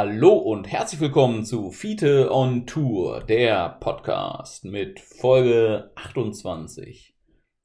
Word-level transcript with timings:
Hallo 0.00 0.34
und 0.34 0.70
herzlich 0.70 1.00
willkommen 1.00 1.44
zu 1.44 1.72
Fiete 1.72 2.32
on 2.32 2.68
Tour, 2.68 3.24
der 3.24 3.68
Podcast 3.80 4.64
mit 4.64 5.00
Folge 5.00 5.90
28. 5.96 7.16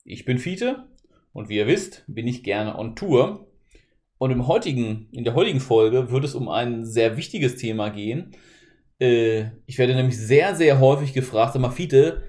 Ich 0.03 0.25
bin 0.25 0.39
Fiete 0.39 0.87
und 1.31 1.47
wie 1.47 1.57
ihr 1.57 1.67
wisst, 1.67 2.03
bin 2.07 2.25
ich 2.25 2.43
gerne 2.43 2.75
on 2.75 2.95
Tour. 2.95 3.51
Und 4.17 4.31
im 4.31 4.47
heutigen, 4.47 5.09
in 5.11 5.25
der 5.25 5.35
heutigen 5.35 5.59
Folge 5.59 6.09
wird 6.09 6.23
es 6.23 6.33
um 6.33 6.49
ein 6.49 6.87
sehr 6.87 7.17
wichtiges 7.17 7.57
Thema 7.57 7.89
gehen. 7.89 8.31
Äh, 8.99 9.51
ich 9.67 9.77
werde 9.77 9.93
nämlich 9.93 10.17
sehr, 10.17 10.55
sehr 10.55 10.79
häufig 10.79 11.13
gefragt, 11.13 11.53
sag 11.53 11.61
mal, 11.61 11.69
Fiete, 11.69 12.23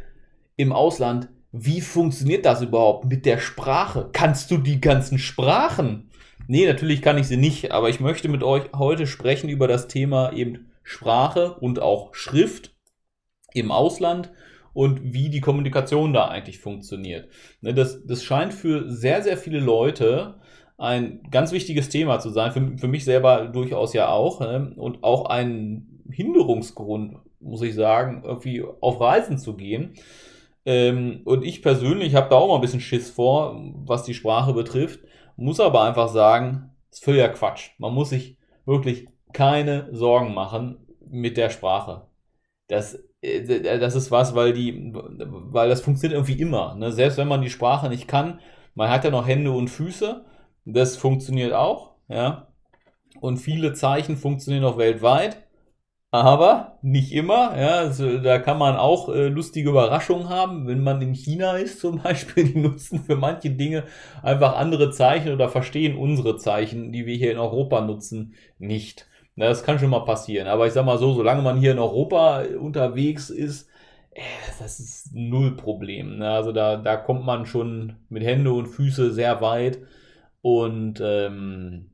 im 0.56 0.74
Ausland, 0.74 1.30
wie 1.50 1.80
funktioniert 1.80 2.44
das 2.44 2.60
überhaupt 2.60 3.06
mit 3.06 3.24
der 3.24 3.38
Sprache? 3.38 4.10
Kannst 4.12 4.50
du 4.50 4.58
die 4.58 4.82
ganzen 4.82 5.16
Sprachen? 5.16 6.10
Nee, 6.46 6.66
natürlich 6.66 7.00
kann 7.00 7.18
ich 7.18 7.26
sie 7.26 7.36
nicht, 7.36 7.72
aber 7.72 7.88
ich 7.88 8.00
möchte 8.00 8.28
mit 8.28 8.42
euch 8.42 8.64
heute 8.74 9.06
sprechen 9.06 9.48
über 9.48 9.66
das 9.66 9.88
Thema 9.88 10.32
eben 10.32 10.70
Sprache 10.82 11.54
und 11.54 11.80
auch 11.80 12.14
Schrift 12.14 12.74
im 13.54 13.70
Ausland 13.70 14.30
und 14.74 15.14
wie 15.14 15.30
die 15.30 15.40
Kommunikation 15.40 16.12
da 16.12 16.28
eigentlich 16.28 16.58
funktioniert. 16.58 17.28
Ne, 17.62 17.72
das, 17.72 18.04
das 18.06 18.22
scheint 18.22 18.52
für 18.52 18.90
sehr, 18.90 19.22
sehr 19.22 19.38
viele 19.38 19.60
Leute 19.60 20.34
ein 20.76 21.22
ganz 21.30 21.52
wichtiges 21.52 21.88
Thema 21.88 22.18
zu 22.18 22.30
sein, 22.30 22.52
für, 22.52 22.76
für 22.76 22.88
mich 22.88 23.04
selber 23.04 23.46
durchaus 23.46 23.94
ja 23.94 24.08
auch, 24.08 24.40
ne, 24.40 24.74
und 24.76 25.02
auch 25.02 25.26
ein 25.26 26.02
Hinderungsgrund, 26.10 27.16
muss 27.40 27.62
ich 27.62 27.74
sagen, 27.74 28.22
irgendwie 28.24 28.64
auf 28.80 29.00
Reisen 29.00 29.38
zu 29.38 29.54
gehen. 29.56 29.94
Ähm, 30.66 31.20
und 31.24 31.44
ich 31.44 31.62
persönlich 31.62 32.14
habe 32.14 32.28
da 32.28 32.36
auch 32.36 32.48
mal 32.48 32.56
ein 32.56 32.60
bisschen 32.60 32.80
Schiss 32.80 33.10
vor, 33.10 33.60
was 33.84 34.02
die 34.02 34.14
Sprache 34.14 34.52
betrifft 34.52 35.00
muss 35.36 35.60
aber 35.60 35.82
einfach 35.82 36.08
sagen, 36.08 36.70
ist 36.90 37.04
völliger 37.04 37.28
Quatsch. 37.30 37.70
Man 37.78 37.94
muss 37.94 38.10
sich 38.10 38.38
wirklich 38.64 39.08
keine 39.32 39.88
Sorgen 39.92 40.34
machen 40.34 40.86
mit 41.06 41.36
der 41.36 41.50
Sprache. 41.50 42.06
Das, 42.68 42.98
äh, 43.20 43.78
das 43.78 43.94
ist 43.94 44.10
was, 44.10 44.34
weil 44.34 44.52
die, 44.52 44.92
weil 44.92 45.68
das 45.68 45.80
funktioniert 45.80 46.16
irgendwie 46.16 46.40
immer. 46.40 46.74
Ne? 46.76 46.92
Selbst 46.92 47.18
wenn 47.18 47.28
man 47.28 47.42
die 47.42 47.50
Sprache 47.50 47.88
nicht 47.88 48.08
kann, 48.08 48.40
man 48.74 48.90
hat 48.90 49.04
ja 49.04 49.10
noch 49.10 49.26
Hände 49.26 49.50
und 49.52 49.68
Füße. 49.68 50.24
Das 50.64 50.96
funktioniert 50.96 51.52
auch, 51.52 51.96
ja. 52.08 52.48
Und 53.20 53.36
viele 53.36 53.74
Zeichen 53.74 54.16
funktionieren 54.16 54.64
auch 54.64 54.78
weltweit 54.78 55.43
aber 56.14 56.78
nicht 56.80 57.10
immer. 57.12 57.58
Ja, 57.58 57.78
also 57.78 58.18
da 58.18 58.38
kann 58.38 58.56
man 58.56 58.76
auch 58.76 59.08
äh, 59.08 59.26
lustige 59.26 59.70
Überraschungen 59.70 60.28
haben, 60.28 60.68
wenn 60.68 60.80
man 60.80 61.02
in 61.02 61.12
China 61.12 61.56
ist 61.56 61.80
zum 61.80 61.98
Beispiel. 62.02 62.44
Die 62.44 62.58
nutzen 62.58 63.02
für 63.02 63.16
manche 63.16 63.50
Dinge 63.50 63.82
einfach 64.22 64.56
andere 64.56 64.92
Zeichen 64.92 65.32
oder 65.32 65.48
verstehen 65.48 65.96
unsere 65.96 66.36
Zeichen, 66.36 66.92
die 66.92 67.06
wir 67.06 67.16
hier 67.16 67.32
in 67.32 67.38
Europa 67.38 67.80
nutzen, 67.80 68.34
nicht. 68.60 69.08
Na, 69.34 69.46
das 69.46 69.64
kann 69.64 69.80
schon 69.80 69.90
mal 69.90 70.04
passieren. 70.04 70.46
Aber 70.46 70.68
ich 70.68 70.72
sag 70.72 70.86
mal 70.86 70.98
so, 70.98 71.12
solange 71.14 71.42
man 71.42 71.58
hier 71.58 71.72
in 71.72 71.80
Europa 71.80 72.44
unterwegs 72.60 73.28
ist, 73.30 73.68
äh, 74.12 74.20
das 74.60 74.78
ist 74.78 75.12
null 75.14 75.56
Problem. 75.56 76.18
Ne? 76.18 76.30
Also 76.30 76.52
da, 76.52 76.76
da 76.76 76.96
kommt 76.96 77.26
man 77.26 77.44
schon 77.44 77.96
mit 78.08 78.22
Hände 78.22 78.52
und 78.52 78.68
Füße 78.68 79.12
sehr 79.12 79.40
weit 79.40 79.78
und 80.42 81.00
ähm, 81.04 81.90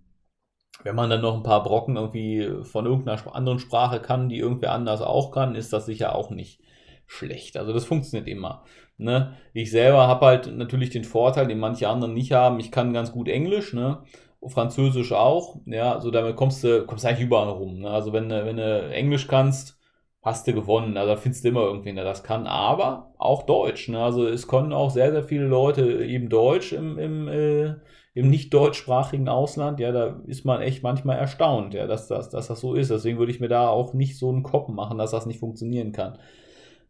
wenn 0.82 0.94
man 0.94 1.10
dann 1.10 1.20
noch 1.20 1.36
ein 1.36 1.42
paar 1.42 1.62
Brocken 1.62 1.96
irgendwie 1.96 2.64
von 2.64 2.86
irgendeiner 2.86 3.34
anderen 3.34 3.58
Sprache 3.58 4.00
kann, 4.00 4.28
die 4.28 4.38
irgendwer 4.38 4.72
anders 4.72 5.02
auch 5.02 5.30
kann, 5.30 5.54
ist 5.54 5.72
das 5.72 5.86
sicher 5.86 6.14
auch 6.14 6.30
nicht 6.30 6.60
schlecht. 7.06 7.56
Also 7.56 7.72
das 7.72 7.84
funktioniert 7.84 8.28
immer. 8.28 8.64
Ne? 8.96 9.36
Ich 9.52 9.70
selber 9.70 10.06
habe 10.06 10.26
halt 10.26 10.56
natürlich 10.56 10.90
den 10.90 11.04
Vorteil, 11.04 11.48
den 11.48 11.58
manche 11.58 11.88
anderen 11.88 12.14
nicht 12.14 12.32
haben. 12.32 12.60
Ich 12.60 12.70
kann 12.70 12.92
ganz 12.92 13.12
gut 13.12 13.28
Englisch, 13.28 13.72
ne? 13.72 14.02
Französisch 14.46 15.12
auch. 15.12 15.56
Ja, 15.66 15.94
also 15.94 16.10
damit 16.10 16.36
kommst 16.36 16.64
du, 16.64 16.86
kommst 16.86 17.04
eigentlich 17.04 17.26
überall 17.26 17.48
rum. 17.48 17.80
Ne? 17.80 17.90
Also 17.90 18.12
wenn, 18.12 18.30
wenn 18.30 18.56
du 18.56 18.90
Englisch 18.90 19.26
kannst, 19.26 19.78
hast 20.22 20.46
du 20.46 20.54
gewonnen. 20.54 20.96
Also 20.96 21.14
da 21.14 21.20
findest 21.20 21.44
du 21.44 21.48
immer 21.48 21.62
irgendwen, 21.62 21.96
der 21.96 22.04
das 22.04 22.22
kann. 22.22 22.46
Aber 22.46 23.12
auch 23.18 23.42
Deutsch. 23.42 23.88
Ne? 23.88 24.02
Also 24.02 24.26
es 24.26 24.48
können 24.48 24.72
auch 24.72 24.90
sehr, 24.90 25.12
sehr 25.12 25.24
viele 25.24 25.46
Leute 25.46 26.04
eben 26.04 26.28
Deutsch 26.28 26.72
im, 26.72 26.98
im 26.98 27.28
äh, 27.28 27.74
im 28.14 28.28
nicht 28.28 28.52
deutschsprachigen 28.52 29.28
Ausland, 29.28 29.80
ja, 29.80 29.92
da 29.92 30.20
ist 30.26 30.44
man 30.44 30.62
echt 30.62 30.82
manchmal 30.82 31.18
erstaunt, 31.18 31.74
ja, 31.74 31.86
dass 31.86 32.08
das, 32.08 32.30
dass 32.30 32.48
das 32.48 32.60
so 32.60 32.74
ist. 32.74 32.90
Deswegen 32.90 33.18
würde 33.18 33.32
ich 33.32 33.40
mir 33.40 33.48
da 33.48 33.68
auch 33.68 33.94
nicht 33.94 34.18
so 34.18 34.30
einen 34.30 34.42
Kopf 34.42 34.68
machen, 34.68 34.98
dass 34.98 35.12
das 35.12 35.26
nicht 35.26 35.40
funktionieren 35.40 35.92
kann. 35.92 36.18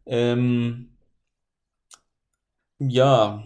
Ähm, 0.05 0.89
ja, 2.79 3.43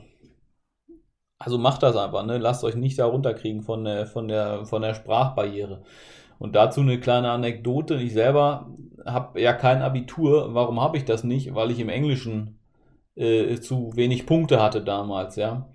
also 1.37 1.57
macht 1.57 1.83
das 1.83 1.95
einfach, 1.95 2.25
ne? 2.25 2.37
Lasst 2.37 2.63
euch 2.63 2.75
nicht 2.75 2.97
da 2.97 3.05
runterkriegen 3.05 3.61
von 3.61 3.83
der, 3.83 4.07
von 4.07 4.27
der, 4.27 4.65
von 4.65 4.81
der 4.81 4.93
Sprachbarriere. 4.93 5.83
Und 6.39 6.55
dazu 6.55 6.81
eine 6.81 6.99
kleine 6.99 7.31
Anekdote. 7.31 7.95
Ich 7.95 8.13
selber 8.13 8.69
habe 9.05 9.41
ja 9.41 9.53
kein 9.53 9.81
Abitur. 9.81 10.53
Warum 10.53 10.81
habe 10.81 10.97
ich 10.97 11.05
das 11.05 11.23
nicht? 11.23 11.53
Weil 11.55 11.71
ich 11.71 11.79
im 11.79 11.89
Englischen 11.89 12.59
äh, 13.15 13.57
zu 13.59 13.95
wenig 13.95 14.25
Punkte 14.25 14.61
hatte 14.61 14.81
damals, 14.83 15.35
ja. 15.35 15.69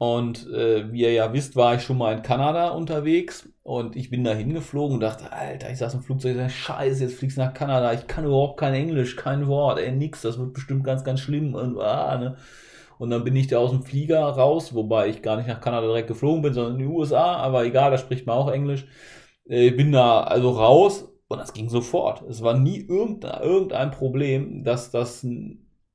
Und 0.00 0.46
äh, 0.50 0.90
wie 0.90 1.02
ihr 1.02 1.12
ja 1.12 1.30
wisst, 1.34 1.56
war 1.56 1.74
ich 1.74 1.82
schon 1.82 1.98
mal 1.98 2.16
in 2.16 2.22
Kanada 2.22 2.70
unterwegs 2.70 3.46
und 3.62 3.96
ich 3.96 4.08
bin 4.08 4.24
da 4.24 4.32
hingeflogen 4.32 4.94
und 4.94 5.00
dachte, 5.00 5.30
Alter, 5.30 5.70
ich 5.70 5.76
saß 5.76 5.92
im 5.92 6.00
Flugzeug, 6.00 6.38
ich 6.38 6.54
scheiße, 6.54 7.04
jetzt 7.04 7.16
fliegst 7.16 7.36
du 7.36 7.42
nach 7.42 7.52
Kanada, 7.52 7.92
ich 7.92 8.06
kann 8.06 8.24
überhaupt 8.24 8.58
kein 8.58 8.72
Englisch, 8.72 9.16
kein 9.16 9.46
Wort, 9.46 9.78
ey, 9.78 9.92
nix, 9.92 10.22
das 10.22 10.38
wird 10.38 10.54
bestimmt 10.54 10.84
ganz, 10.84 11.04
ganz 11.04 11.20
schlimm 11.20 11.54
und, 11.54 11.78
ah, 11.78 12.16
ne? 12.16 12.36
Und 12.96 13.10
dann 13.10 13.24
bin 13.24 13.36
ich 13.36 13.48
da 13.48 13.58
aus 13.58 13.72
dem 13.72 13.82
Flieger 13.82 14.20
raus, 14.22 14.74
wobei 14.74 15.08
ich 15.08 15.20
gar 15.20 15.36
nicht 15.36 15.48
nach 15.48 15.60
Kanada 15.60 15.86
direkt 15.86 16.08
geflogen 16.08 16.40
bin, 16.40 16.54
sondern 16.54 16.74
in 16.74 16.78
die 16.78 16.86
USA, 16.86 17.36
aber 17.36 17.66
egal, 17.66 17.90
da 17.90 17.98
spricht 17.98 18.26
man 18.26 18.38
auch 18.38 18.50
Englisch. 18.50 18.86
Äh, 19.50 19.68
ich 19.68 19.76
bin 19.76 19.92
da 19.92 20.22
also 20.22 20.50
raus 20.52 21.10
und 21.28 21.38
das 21.38 21.52
ging 21.52 21.68
sofort. 21.68 22.22
Es 22.22 22.42
war 22.42 22.54
nie 22.58 22.80
irgendein, 22.80 23.42
irgendein 23.42 23.90
Problem, 23.90 24.64
dass 24.64 24.90
das 24.90 25.26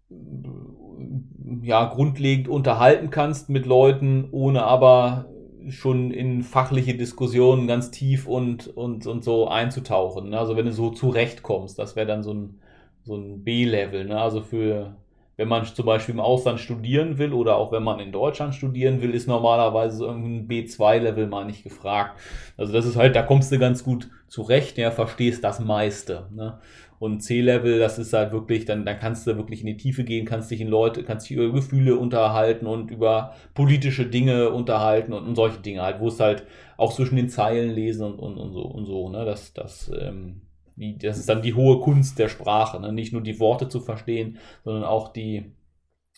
ja 1.62 1.86
grundlegend 1.86 2.48
unterhalten 2.48 3.10
kannst 3.10 3.48
mit 3.48 3.66
Leuten, 3.66 4.28
ohne 4.30 4.64
aber 4.64 5.26
schon 5.68 6.10
in 6.10 6.42
fachliche 6.42 6.94
Diskussionen 6.96 7.66
ganz 7.66 7.90
tief 7.90 8.26
und, 8.28 8.68
und, 8.68 9.06
und 9.06 9.24
so 9.24 9.48
einzutauchen. 9.48 10.30
Ne? 10.30 10.38
Also 10.38 10.56
wenn 10.56 10.66
du 10.66 10.72
so 10.72 10.90
zurechtkommst, 10.90 11.78
das 11.78 11.96
wäre 11.96 12.06
dann 12.06 12.22
so 12.22 12.32
ein 12.32 12.60
so 13.06 13.16
ein 13.16 13.44
B-Level. 13.44 14.04
Ne? 14.04 14.20
Also 14.20 14.42
für, 14.42 14.96
wenn 15.36 15.48
man 15.48 15.64
zum 15.64 15.86
Beispiel 15.86 16.14
im 16.14 16.20
Ausland 16.20 16.58
studieren 16.60 17.18
will 17.18 17.32
oder 17.32 17.56
auch 17.56 17.70
wenn 17.72 17.84
man 17.84 18.00
in 18.00 18.12
Deutschland 18.12 18.54
studieren 18.54 19.00
will, 19.00 19.14
ist 19.14 19.28
normalerweise 19.28 19.98
so 19.98 20.08
ein 20.08 20.48
B2-Level 20.48 21.28
mal 21.28 21.44
nicht 21.44 21.62
gefragt. 21.62 22.18
Also 22.56 22.72
das 22.72 22.84
ist 22.84 22.96
halt, 22.96 23.14
da 23.14 23.22
kommst 23.22 23.52
du 23.52 23.58
ganz 23.58 23.84
gut 23.84 24.10
zurecht, 24.26 24.76
ja, 24.76 24.90
verstehst 24.90 25.44
das 25.44 25.60
meiste. 25.60 26.26
Ne? 26.34 26.58
Und 26.98 27.20
C-Level, 27.20 27.78
das 27.78 27.98
ist 27.98 28.12
halt 28.12 28.32
wirklich, 28.32 28.64
dann, 28.64 28.84
dann 28.84 28.98
kannst 28.98 29.26
du 29.26 29.36
wirklich 29.36 29.60
in 29.60 29.66
die 29.66 29.76
Tiefe 29.76 30.02
gehen, 30.02 30.24
kannst 30.24 30.50
dich 30.50 30.60
in 30.60 30.68
Leute, 30.68 31.04
kannst 31.04 31.28
dich 31.28 31.36
über 31.36 31.52
Gefühle 31.52 31.96
unterhalten 31.96 32.66
und 32.66 32.90
über 32.90 33.34
politische 33.54 34.06
Dinge 34.06 34.50
unterhalten 34.50 35.12
und, 35.12 35.26
und 35.26 35.36
solche 35.36 35.58
Dinge 35.58 35.82
halt, 35.82 36.00
wo 36.00 36.08
es 36.08 36.18
halt 36.18 36.44
auch 36.76 36.92
zwischen 36.94 37.16
den 37.16 37.28
Zeilen 37.28 37.70
lesen 37.70 38.02
und, 38.04 38.18
und, 38.18 38.36
und 38.38 38.52
so 38.52 38.62
und 38.62 38.86
so, 38.86 39.10
ne? 39.10 39.24
Das, 39.26 39.52
das 39.52 39.92
ähm, 40.00 40.40
die, 40.76 40.98
das 40.98 41.18
ist 41.18 41.28
dann 41.28 41.42
die 41.42 41.54
hohe 41.54 41.80
Kunst 41.80 42.18
der 42.18 42.28
Sprache, 42.28 42.80
ne? 42.80 42.92
nicht 42.92 43.12
nur 43.12 43.22
die 43.22 43.40
Worte 43.40 43.68
zu 43.68 43.80
verstehen, 43.80 44.38
sondern 44.64 44.84
auch 44.84 45.12
die 45.12 45.52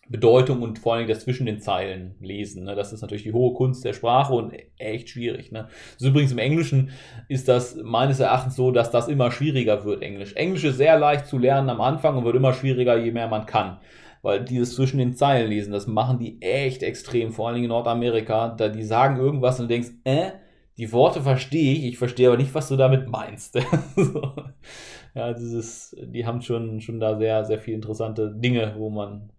Bedeutung 0.08 0.62
und 0.62 0.78
vor 0.78 0.94
allem 0.94 1.06
das 1.06 1.20
zwischen 1.20 1.46
den 1.46 1.60
Zeilen 1.60 2.14
lesen. 2.20 2.64
Ne? 2.64 2.75
Das 2.75 2.93
ist 2.93 3.02
natürlich 3.02 3.25
die 3.25 3.32
hohe 3.32 3.55
Kunst 3.55 3.84
der 3.84 3.93
Sprache 3.93 4.32
und 4.32 4.55
echt 4.78 5.10
schwierig. 5.10 5.52
Ne? 5.52 5.69
Also 5.94 6.08
übrigens 6.08 6.32
im 6.32 6.38
Englischen 6.38 6.90
ist 7.28 7.46
das 7.46 7.76
meines 7.82 8.19
Erachtens 8.19 8.56
so, 8.56 8.70
dass 8.70 8.90
das 8.90 9.08
immer 9.08 9.31
schwieriger 9.31 9.84
wird, 9.84 10.02
Englisch. 10.02 10.32
Englisch 10.34 10.64
ist 10.64 10.78
sehr 10.78 10.99
leicht 10.99 11.26
zu 11.26 11.38
lernen 11.38 11.69
am 11.69 11.81
Anfang 11.81 12.16
und 12.16 12.25
wird 12.25 12.37
immer 12.37 12.54
schwieriger, 12.54 12.96
je 12.96 13.12
mehr 13.12 13.28
man 13.28 13.46
kann. 13.46 13.78
Weil 14.22 14.44
dieses 14.44 14.75
zwischen 14.75 14.99
den 14.99 15.14
Zeilen 15.14 15.50
lesen, 15.50 15.72
das 15.72 15.87
machen 15.87 16.19
die 16.19 16.40
echt 16.43 16.82
extrem, 16.82 17.31
vor 17.31 17.49
allem 17.49 17.62
in 17.62 17.69
Nordamerika. 17.69 18.49
Da 18.49 18.69
die 18.69 18.82
sagen 18.82 19.16
irgendwas 19.16 19.61
und 19.61 19.69
du 19.69 19.75
denkst, 19.75 19.90
äh, 20.04 20.31
die 20.78 20.92
Worte 20.92 21.22
verstehe 21.22 21.75
ich, 21.75 21.84
ich 21.84 21.98
verstehe 21.98 22.28
aber 22.28 22.36
nicht, 22.36 22.54
was 22.54 22.69
du 22.69 22.76
damit 22.76 23.08
meinst. 23.08 23.56
ja, 25.14 25.32
dieses, 25.32 25.94
die 26.00 26.25
haben 26.25 26.40
schon, 26.40 26.80
schon 26.80 27.00
da 27.00 27.19
sehr, 27.19 27.44
sehr 27.44 27.58
viele 27.58 27.76
interessante 27.76 28.32
Dinge, 28.32 28.75
wo 28.78 28.88
man 28.88 29.32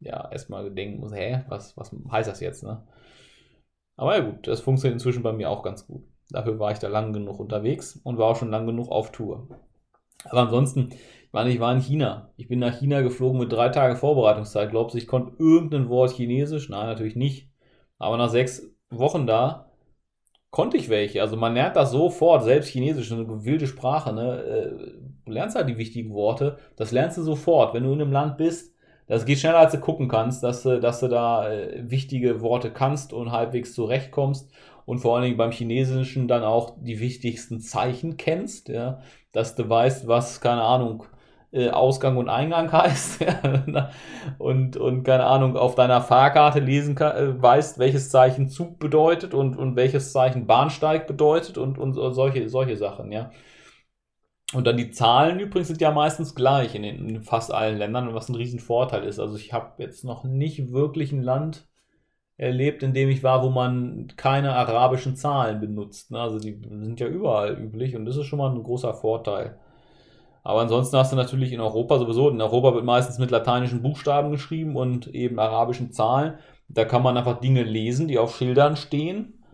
ja 0.00 0.30
erstmal 0.30 0.70
denken 0.70 1.00
muss, 1.00 1.14
hä, 1.14 1.44
was, 1.48 1.76
was 1.78 1.90
heißt 2.10 2.28
das 2.28 2.40
jetzt, 2.40 2.64
ne? 2.64 2.86
Aber 3.96 4.16
ja 4.16 4.24
gut, 4.24 4.46
das 4.46 4.60
funktioniert 4.60 4.96
inzwischen 4.96 5.22
bei 5.22 5.32
mir 5.32 5.48
auch 5.48 5.62
ganz 5.62 5.86
gut. 5.86 6.04
Dafür 6.30 6.58
war 6.58 6.72
ich 6.72 6.78
da 6.78 6.88
lang 6.88 7.12
genug 7.12 7.40
unterwegs 7.40 7.96
und 8.04 8.18
war 8.18 8.26
auch 8.26 8.36
schon 8.36 8.50
lang 8.50 8.66
genug 8.66 8.90
auf 8.90 9.10
Tour. 9.12 9.48
Aber 10.24 10.42
ansonsten, 10.42 10.90
ich 10.90 11.32
meine, 11.32 11.50
ich 11.50 11.60
war 11.60 11.72
in 11.74 11.80
China. 11.80 12.30
Ich 12.36 12.48
bin 12.48 12.58
nach 12.58 12.78
China 12.78 13.00
geflogen 13.00 13.38
mit 13.38 13.52
drei 13.52 13.68
Tagen 13.68 13.96
Vorbereitungszeit. 13.96 14.70
Glaubst 14.70 14.94
du, 14.94 14.98
ich 14.98 15.06
konnte 15.06 15.34
irgendein 15.38 15.88
Wort 15.88 16.12
Chinesisch? 16.12 16.68
Nein, 16.68 16.86
natürlich 16.86 17.16
nicht. 17.16 17.50
Aber 17.98 18.16
nach 18.16 18.30
sechs 18.30 18.62
Wochen 18.90 19.26
da 19.26 19.71
konnte 20.52 20.76
ich 20.76 20.88
welche. 20.88 21.20
Also 21.22 21.36
man 21.36 21.54
lernt 21.54 21.74
das 21.74 21.90
sofort, 21.90 22.44
selbst 22.44 22.68
Chinesisch, 22.68 23.10
eine 23.10 23.44
wilde 23.44 23.66
Sprache. 23.66 24.12
Ne? 24.12 24.42
Äh, 24.44 24.92
du 25.24 25.32
lernst 25.32 25.56
halt 25.56 25.68
die 25.68 25.78
wichtigen 25.78 26.14
Worte. 26.14 26.58
Das 26.76 26.92
lernst 26.92 27.18
du 27.18 27.22
sofort. 27.22 27.74
Wenn 27.74 27.82
du 27.82 27.92
in 27.92 28.00
einem 28.00 28.12
Land 28.12 28.36
bist, 28.36 28.72
das 29.08 29.24
geht 29.24 29.38
schneller, 29.38 29.58
als 29.58 29.72
du 29.72 29.80
gucken 29.80 30.08
kannst, 30.08 30.44
dass 30.44 30.62
du, 30.62 30.78
dass 30.78 31.00
du 31.00 31.08
da 31.08 31.50
äh, 31.50 31.90
wichtige 31.90 32.40
Worte 32.42 32.70
kannst 32.70 33.12
und 33.12 33.32
halbwegs 33.32 33.74
zurechtkommst 33.74 34.52
und 34.84 34.98
vor 34.98 35.16
allen 35.16 35.24
Dingen 35.24 35.36
beim 35.36 35.52
Chinesischen 35.52 36.28
dann 36.28 36.44
auch 36.44 36.76
die 36.80 37.00
wichtigsten 37.00 37.60
Zeichen 37.60 38.16
kennst, 38.16 38.68
ja, 38.68 39.00
dass 39.32 39.54
du 39.54 39.68
weißt, 39.68 40.06
was, 40.06 40.40
keine 40.40 40.62
Ahnung, 40.62 41.04
äh, 41.52 41.70
Ausgang 41.70 42.16
und 42.16 42.28
Eingang 42.28 42.72
heißt 42.72 43.24
und, 44.38 44.76
und 44.76 45.02
keine 45.04 45.24
Ahnung, 45.26 45.56
auf 45.56 45.74
deiner 45.74 46.00
Fahrkarte 46.00 46.60
lesen 46.60 46.94
kann, 46.94 47.16
äh, 47.16 47.42
weißt, 47.42 47.78
welches 47.78 48.10
Zeichen 48.10 48.48
Zug 48.48 48.78
bedeutet 48.78 49.34
und, 49.34 49.56
und 49.56 49.76
welches 49.76 50.12
Zeichen 50.12 50.46
Bahnsteig 50.46 51.06
bedeutet 51.06 51.58
und, 51.58 51.78
und 51.78 51.94
solche, 51.94 52.48
solche 52.48 52.76
Sachen, 52.76 53.12
ja. 53.12 53.30
Und 54.54 54.66
dann 54.66 54.76
die 54.76 54.90
Zahlen 54.90 55.40
übrigens 55.40 55.68
sind 55.68 55.80
ja 55.80 55.90
meistens 55.92 56.34
gleich 56.34 56.74
in, 56.74 56.82
den, 56.82 57.08
in 57.08 57.22
fast 57.22 57.52
allen 57.52 57.78
Ländern, 57.78 58.14
was 58.14 58.28
ein 58.28 58.34
Riesenvorteil 58.34 59.04
ist. 59.04 59.18
Also 59.18 59.36
ich 59.36 59.52
habe 59.52 59.82
jetzt 59.82 60.04
noch 60.04 60.24
nicht 60.24 60.72
wirklich 60.72 61.12
ein 61.12 61.22
Land 61.22 61.66
erlebt, 62.36 62.82
in 62.82 62.94
dem 62.94 63.08
ich 63.10 63.22
war, 63.22 63.42
wo 63.42 63.50
man 63.50 64.08
keine 64.16 64.54
arabischen 64.54 65.16
Zahlen 65.16 65.60
benutzt. 65.60 66.10
Ne? 66.10 66.20
Also 66.20 66.38
die 66.38 66.60
sind 66.62 67.00
ja 67.00 67.06
überall 67.08 67.58
üblich 67.58 67.96
und 67.96 68.04
das 68.06 68.16
ist 68.16 68.26
schon 68.26 68.38
mal 68.38 68.50
ein 68.50 68.62
großer 68.62 68.94
Vorteil. 68.94 69.58
Aber 70.42 70.60
ansonsten 70.60 70.96
hast 70.96 71.12
du 71.12 71.16
natürlich 71.16 71.52
in 71.52 71.60
Europa 71.60 71.98
sowieso, 71.98 72.28
in 72.28 72.40
Europa 72.40 72.74
wird 72.74 72.84
meistens 72.84 73.18
mit 73.18 73.30
lateinischen 73.30 73.82
Buchstaben 73.82 74.30
geschrieben 74.30 74.76
und 74.76 75.08
eben 75.08 75.38
arabischen 75.38 75.92
Zahlen. 75.92 76.34
Da 76.68 76.84
kann 76.84 77.02
man 77.02 77.16
einfach 77.16 77.40
Dinge 77.40 77.62
lesen, 77.62 78.08
die 78.08 78.18
auf 78.18 78.36
Schildern 78.36 78.76
stehen. 78.76 79.44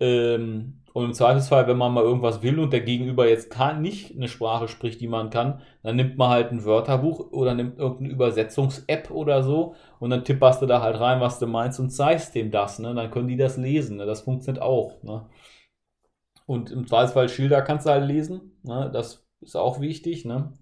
Ähm, 0.00 0.80
und 0.94 1.06
im 1.06 1.12
Zweifelsfall, 1.12 1.66
wenn 1.66 1.76
man 1.76 1.92
mal 1.92 2.04
irgendwas 2.04 2.42
will 2.42 2.60
und 2.60 2.72
der 2.72 2.80
Gegenüber 2.80 3.28
jetzt 3.28 3.50
kann, 3.50 3.82
nicht 3.82 4.14
eine 4.14 4.28
Sprache 4.28 4.68
spricht, 4.68 5.00
die 5.00 5.08
man 5.08 5.28
kann, 5.28 5.60
dann 5.82 5.96
nimmt 5.96 6.16
man 6.16 6.30
halt 6.30 6.52
ein 6.52 6.64
Wörterbuch 6.64 7.32
oder 7.32 7.52
nimmt 7.54 7.80
irgendeine 7.80 8.10
Übersetzungs-App 8.10 9.10
oder 9.10 9.42
so 9.42 9.74
und 9.98 10.10
dann 10.10 10.24
tipperst 10.24 10.62
du 10.62 10.66
da 10.66 10.80
halt 10.82 11.00
rein, 11.00 11.20
was 11.20 11.40
du 11.40 11.48
meinst 11.48 11.80
und 11.80 11.90
zeigst 11.90 12.36
dem 12.36 12.52
das. 12.52 12.78
Ne? 12.78 12.94
Dann 12.94 13.10
können 13.10 13.26
die 13.26 13.36
das 13.36 13.56
lesen. 13.56 13.96
Ne? 13.96 14.06
Das 14.06 14.20
funktioniert 14.20 14.62
auch. 14.62 15.02
Ne? 15.02 15.26
Und 16.46 16.70
im 16.70 16.86
Zweifelsfall 16.86 17.28
Schilder 17.28 17.62
kannst 17.62 17.86
du 17.86 17.90
halt 17.90 18.06
lesen. 18.06 18.52
Ne? 18.62 18.88
Das 18.92 19.23
ist 19.44 19.56
auch 19.56 19.80
wichtig. 19.80 20.24
Ne? 20.24 20.52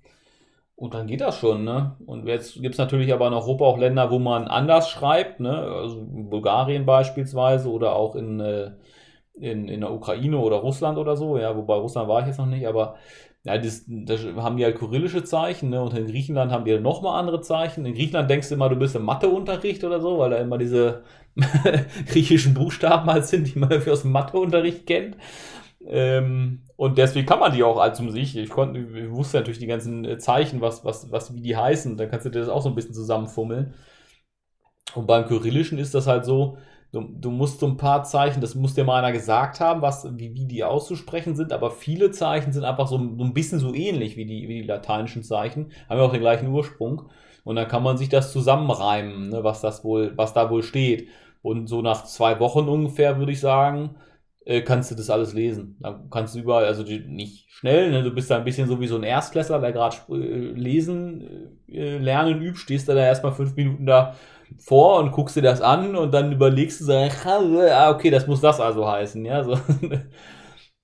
Und 0.76 0.94
dann 0.94 1.06
geht 1.06 1.20
das 1.20 1.38
schon, 1.38 1.64
ne? 1.64 1.96
Und 2.06 2.26
jetzt 2.26 2.60
gibt 2.60 2.74
es 2.74 2.78
natürlich 2.78 3.12
aber 3.12 3.28
in 3.28 3.34
Europa 3.34 3.64
auch 3.64 3.78
Länder, 3.78 4.10
wo 4.10 4.18
man 4.18 4.48
anders 4.48 4.90
schreibt, 4.90 5.38
ne? 5.38 5.56
Also 5.56 6.04
Bulgarien 6.04 6.86
beispielsweise 6.86 7.70
oder 7.70 7.94
auch 7.94 8.16
in 8.16 8.40
äh, 8.40 8.72
in, 9.34 9.68
in 9.68 9.80
der 9.80 9.92
Ukraine 9.92 10.38
oder 10.38 10.56
Russland 10.56 10.98
oder 10.98 11.16
so, 11.16 11.38
ja, 11.38 11.56
wobei 11.56 11.74
Russland 11.74 12.08
war 12.08 12.20
ich 12.20 12.26
jetzt 12.26 12.38
noch 12.38 12.46
nicht, 12.46 12.66
aber 12.66 12.96
ja, 13.44 13.58
das, 13.58 13.84
das 13.88 14.24
haben 14.36 14.56
die 14.56 14.64
halt 14.64 14.78
kyrillische 14.78 15.24
Zeichen, 15.24 15.70
ne? 15.70 15.82
Und 15.82 15.96
in 15.96 16.06
Griechenland 16.06 16.52
haben 16.52 16.64
die 16.64 16.78
nochmal 16.78 17.18
andere 17.18 17.40
Zeichen. 17.40 17.84
In 17.84 17.94
Griechenland 17.94 18.30
denkst 18.30 18.48
du 18.48 18.54
immer, 18.54 18.68
du 18.68 18.76
bist 18.76 18.94
im 18.94 19.04
Matheunterricht 19.04 19.82
oder 19.82 20.00
so, 20.00 20.18
weil 20.18 20.30
da 20.30 20.36
immer 20.36 20.58
diese 20.58 21.02
griechischen 22.06 22.54
Buchstaben 22.54 23.10
halt 23.10 23.26
sind, 23.26 23.52
die 23.52 23.58
man 23.58 23.70
dafür 23.70 23.94
aus 23.94 24.02
dem 24.02 24.12
Matheunterricht 24.12 24.86
kennt. 24.86 25.16
Ähm, 25.86 26.62
und 26.76 26.98
deswegen 26.98 27.26
kann 27.26 27.40
man 27.40 27.52
die 27.52 27.62
auch 27.62 27.78
als 27.78 28.00
um 28.00 28.10
sich. 28.10 28.36
Ich 28.36 28.50
konnte, 28.50 28.80
ich 28.80 29.10
wusste 29.10 29.38
natürlich 29.38 29.58
die 29.58 29.66
ganzen 29.66 30.18
Zeichen, 30.18 30.60
was, 30.60 30.84
was, 30.84 31.10
was, 31.10 31.34
wie 31.34 31.40
die 31.40 31.56
heißen. 31.56 31.96
Dann 31.96 32.10
kannst 32.10 32.26
du 32.26 32.30
dir 32.30 32.40
das 32.40 32.48
auch 32.48 32.62
so 32.62 32.68
ein 32.68 32.74
bisschen 32.74 32.94
zusammenfummeln. 32.94 33.74
Und 34.94 35.06
beim 35.06 35.26
Kyrillischen 35.26 35.78
ist 35.78 35.94
das 35.94 36.06
halt 36.06 36.24
so, 36.24 36.58
Du, 36.92 37.00
du, 37.00 37.30
musst 37.30 37.60
so 37.60 37.66
ein 37.66 37.78
paar 37.78 38.04
Zeichen, 38.04 38.42
das 38.42 38.54
muss 38.54 38.74
dir 38.74 38.84
mal 38.84 38.98
einer 38.98 39.12
gesagt 39.12 39.60
haben, 39.60 39.80
was, 39.80 40.06
wie, 40.18 40.34
wie 40.34 40.44
die 40.44 40.62
auszusprechen 40.62 41.34
sind, 41.34 41.50
aber 41.50 41.70
viele 41.70 42.10
Zeichen 42.10 42.52
sind 42.52 42.64
einfach 42.64 42.86
so, 42.86 42.98
so 42.98 43.24
ein 43.24 43.32
bisschen 43.32 43.58
so 43.58 43.72
ähnlich 43.72 44.18
wie 44.18 44.26
die, 44.26 44.46
wie 44.46 44.60
die 44.60 44.68
lateinischen 44.68 45.22
Zeichen, 45.22 45.72
haben 45.88 45.98
ja 45.98 46.04
auch 46.04 46.12
den 46.12 46.20
gleichen 46.20 46.48
Ursprung. 46.48 47.08
Und 47.44 47.56
dann 47.56 47.66
kann 47.66 47.82
man 47.82 47.96
sich 47.96 48.10
das 48.10 48.30
zusammenreimen, 48.30 49.30
ne, 49.30 49.42
was 49.42 49.62
das 49.62 49.84
wohl, 49.84 50.12
was 50.16 50.34
da 50.34 50.50
wohl 50.50 50.62
steht. 50.62 51.08
Und 51.40 51.66
so 51.66 51.80
nach 51.80 52.04
zwei 52.04 52.38
Wochen 52.40 52.68
ungefähr, 52.68 53.18
würde 53.18 53.32
ich 53.32 53.40
sagen, 53.40 53.96
äh, 54.44 54.62
kannst 54.62 54.90
du 54.90 54.94
das 54.94 55.10
alles 55.10 55.32
lesen. 55.34 55.76
Dann 55.80 56.10
kannst 56.10 56.34
du 56.34 56.40
überall, 56.40 56.64
also 56.64 56.82
nicht 56.82 57.46
schnell, 57.50 57.90
ne, 57.90 58.02
du 58.02 58.10
bist 58.10 58.30
da 58.30 58.38
ein 58.38 58.44
bisschen 58.44 58.68
so 58.68 58.80
wie 58.80 58.86
so 58.86 58.96
ein 58.96 59.02
Erstklässler, 59.02 59.60
der 59.60 59.72
gerade 59.72 59.96
äh, 60.10 60.52
lesen, 60.52 61.58
äh, 61.68 61.98
lernen 61.98 62.42
übt, 62.42 62.58
stehst 62.58 62.88
da, 62.88 62.94
erstmal 62.94 63.32
fünf 63.32 63.54
Minuten 63.56 63.86
da 63.86 64.14
vor 64.58 64.98
und 64.98 65.12
guckst 65.12 65.36
dir 65.36 65.42
das 65.42 65.60
an 65.62 65.96
und 65.96 66.12
dann 66.12 66.32
überlegst 66.32 66.80
du 66.80 66.84
so, 66.84 66.92
ah, 67.24 67.90
okay, 67.90 68.10
das 68.10 68.26
muss 68.26 68.40
das 68.40 68.60
also 68.60 68.86
heißen, 68.88 69.24
ja, 69.24 69.44
so. 69.44 69.58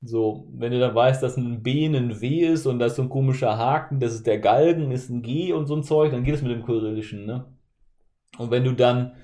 So, 0.00 0.46
wenn 0.52 0.70
du 0.70 0.78
dann 0.78 0.94
weißt, 0.94 1.22
dass 1.24 1.36
ein 1.36 1.62
B 1.62 1.84
ein 1.86 2.20
W 2.20 2.46
ist 2.46 2.66
und 2.66 2.78
das 2.78 2.92
ist 2.92 2.96
so 2.96 3.02
ein 3.02 3.08
komischer 3.08 3.58
Haken, 3.58 3.98
das 3.98 4.14
ist 4.14 4.28
der 4.28 4.38
Galgen, 4.38 4.92
ist 4.92 5.10
ein 5.10 5.22
G 5.22 5.52
und 5.52 5.66
so 5.66 5.74
ein 5.74 5.82
Zeug, 5.82 6.12
dann 6.12 6.22
geht 6.22 6.36
es 6.36 6.42
mit 6.42 6.52
dem 6.52 6.64
Kyrillischen, 6.64 7.26
ne? 7.26 7.46
Und 8.38 8.52
wenn 8.52 8.62
du 8.62 8.74
dann, 8.74 9.16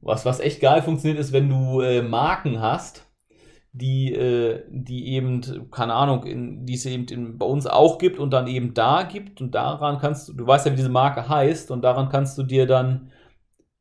was, 0.00 0.24
was 0.24 0.40
echt 0.40 0.60
geil 0.60 0.80
funktioniert, 0.80 1.20
ist, 1.20 1.34
wenn 1.34 1.50
du 1.50 1.82
äh, 1.82 2.00
Marken 2.00 2.60
hast, 2.62 3.07
die, 3.78 4.12
äh, 4.12 4.64
die 4.68 5.08
eben, 5.14 5.70
keine 5.70 5.94
Ahnung, 5.94 6.24
in, 6.24 6.66
die 6.66 6.74
es 6.74 6.86
eben 6.86 7.06
in, 7.06 7.38
bei 7.38 7.46
uns 7.46 7.66
auch 7.66 7.98
gibt 7.98 8.18
und 8.18 8.30
dann 8.30 8.46
eben 8.46 8.74
da 8.74 9.04
gibt 9.04 9.40
und 9.40 9.54
daran 9.54 9.98
kannst 9.98 10.28
du, 10.28 10.32
du 10.34 10.46
weißt 10.46 10.66
ja, 10.66 10.72
wie 10.72 10.76
diese 10.76 10.88
Marke 10.88 11.28
heißt 11.28 11.70
und 11.70 11.82
daran 11.82 12.08
kannst 12.08 12.36
du 12.38 12.42
dir 12.42 12.66
dann 12.66 13.10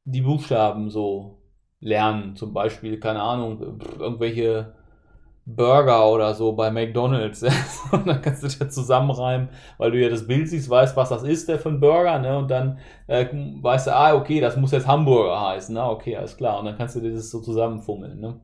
die 0.05 0.21
Buchstaben 0.21 0.89
so 0.89 1.41
lernen. 1.79 2.35
Zum 2.35 2.53
Beispiel, 2.53 2.99
keine 2.99 3.21
Ahnung, 3.21 3.79
irgendwelche 3.99 4.73
Burger 5.45 6.09
oder 6.11 6.33
so 6.33 6.51
bei 6.53 6.69
McDonalds. 6.71 7.43
und 7.91 8.07
dann 8.07 8.21
kannst 8.21 8.43
du 8.43 8.47
dir 8.47 8.69
zusammenreimen, 8.69 9.49
weil 9.77 9.91
du 9.91 10.01
ja 10.01 10.09
das 10.09 10.27
Bild 10.27 10.49
siehst, 10.49 10.69
weißt, 10.69 10.95
was 10.97 11.09
das 11.09 11.23
ist, 11.23 11.47
der 11.47 11.59
für 11.59 11.69
ein 11.69 11.79
Burger, 11.79 12.19
ne? 12.19 12.37
Und 12.37 12.51
dann 12.51 12.79
äh, 13.07 13.25
weißt 13.31 13.87
du, 13.87 13.95
ah, 13.95 14.13
okay, 14.13 14.41
das 14.41 14.57
muss 14.57 14.71
jetzt 14.71 14.87
Hamburger 14.87 15.39
heißen, 15.41 15.73
na, 15.73 15.89
okay, 15.89 16.17
alles 16.17 16.35
klar. 16.37 16.59
Und 16.59 16.65
dann 16.65 16.77
kannst 16.77 16.95
du 16.95 16.99
dir 16.99 17.13
das 17.13 17.31
so 17.31 17.39
zusammenfummeln, 17.41 18.19
ne? 18.19 18.39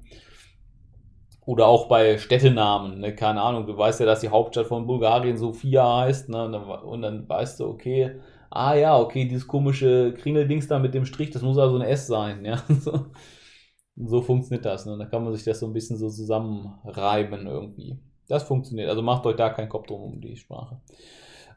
Oder 1.46 1.68
auch 1.68 1.88
bei 1.88 2.18
Städtenamen, 2.18 3.00
ne? 3.00 3.16
keine 3.16 3.42
Ahnung, 3.42 3.68
du 3.68 3.78
weißt 3.78 4.00
ja, 4.00 4.06
dass 4.06 4.22
die 4.22 4.30
Hauptstadt 4.30 4.68
von 4.68 4.88
Bulgarien 4.88 5.38
Sofia 5.38 6.02
heißt, 6.02 6.30
ne? 6.30 6.46
und 6.84 7.02
dann 7.02 7.28
weißt 7.28 7.60
du, 7.60 7.68
okay, 7.68 8.20
ah 8.50 8.76
ja, 8.76 8.98
okay, 8.98 9.26
dieses 9.26 9.48
komische 9.48 10.14
Kringeldings 10.14 10.68
da 10.68 10.80
mit 10.80 10.94
dem 10.94 11.06
Strich, 11.06 11.32
das 11.32 11.42
muss 11.42 11.58
also 11.58 11.76
ein 11.78 11.82
S 11.82 12.08
sein, 12.08 12.46
ja. 12.46 12.62
So, 12.80 13.08
so 13.96 14.22
funktioniert 14.22 14.66
das, 14.66 14.86
ne? 14.86 14.98
Da 14.98 15.06
kann 15.06 15.24
man 15.24 15.34
sich 15.34 15.44
das 15.44 15.60
so 15.60 15.68
ein 15.68 15.74
bisschen 15.74 15.98
so 15.98 16.10
zusammenreiben 16.10 17.46
irgendwie. 17.46 18.00
Das 18.28 18.44
funktioniert. 18.44 18.90
Also 18.90 19.02
macht 19.04 19.26
euch 19.26 19.36
da 19.36 19.50
keinen 19.50 19.70
Kopf 19.70 19.86
drum 19.88 20.02
um 20.02 20.22
die 20.22 20.36
Sprache. 20.36 20.82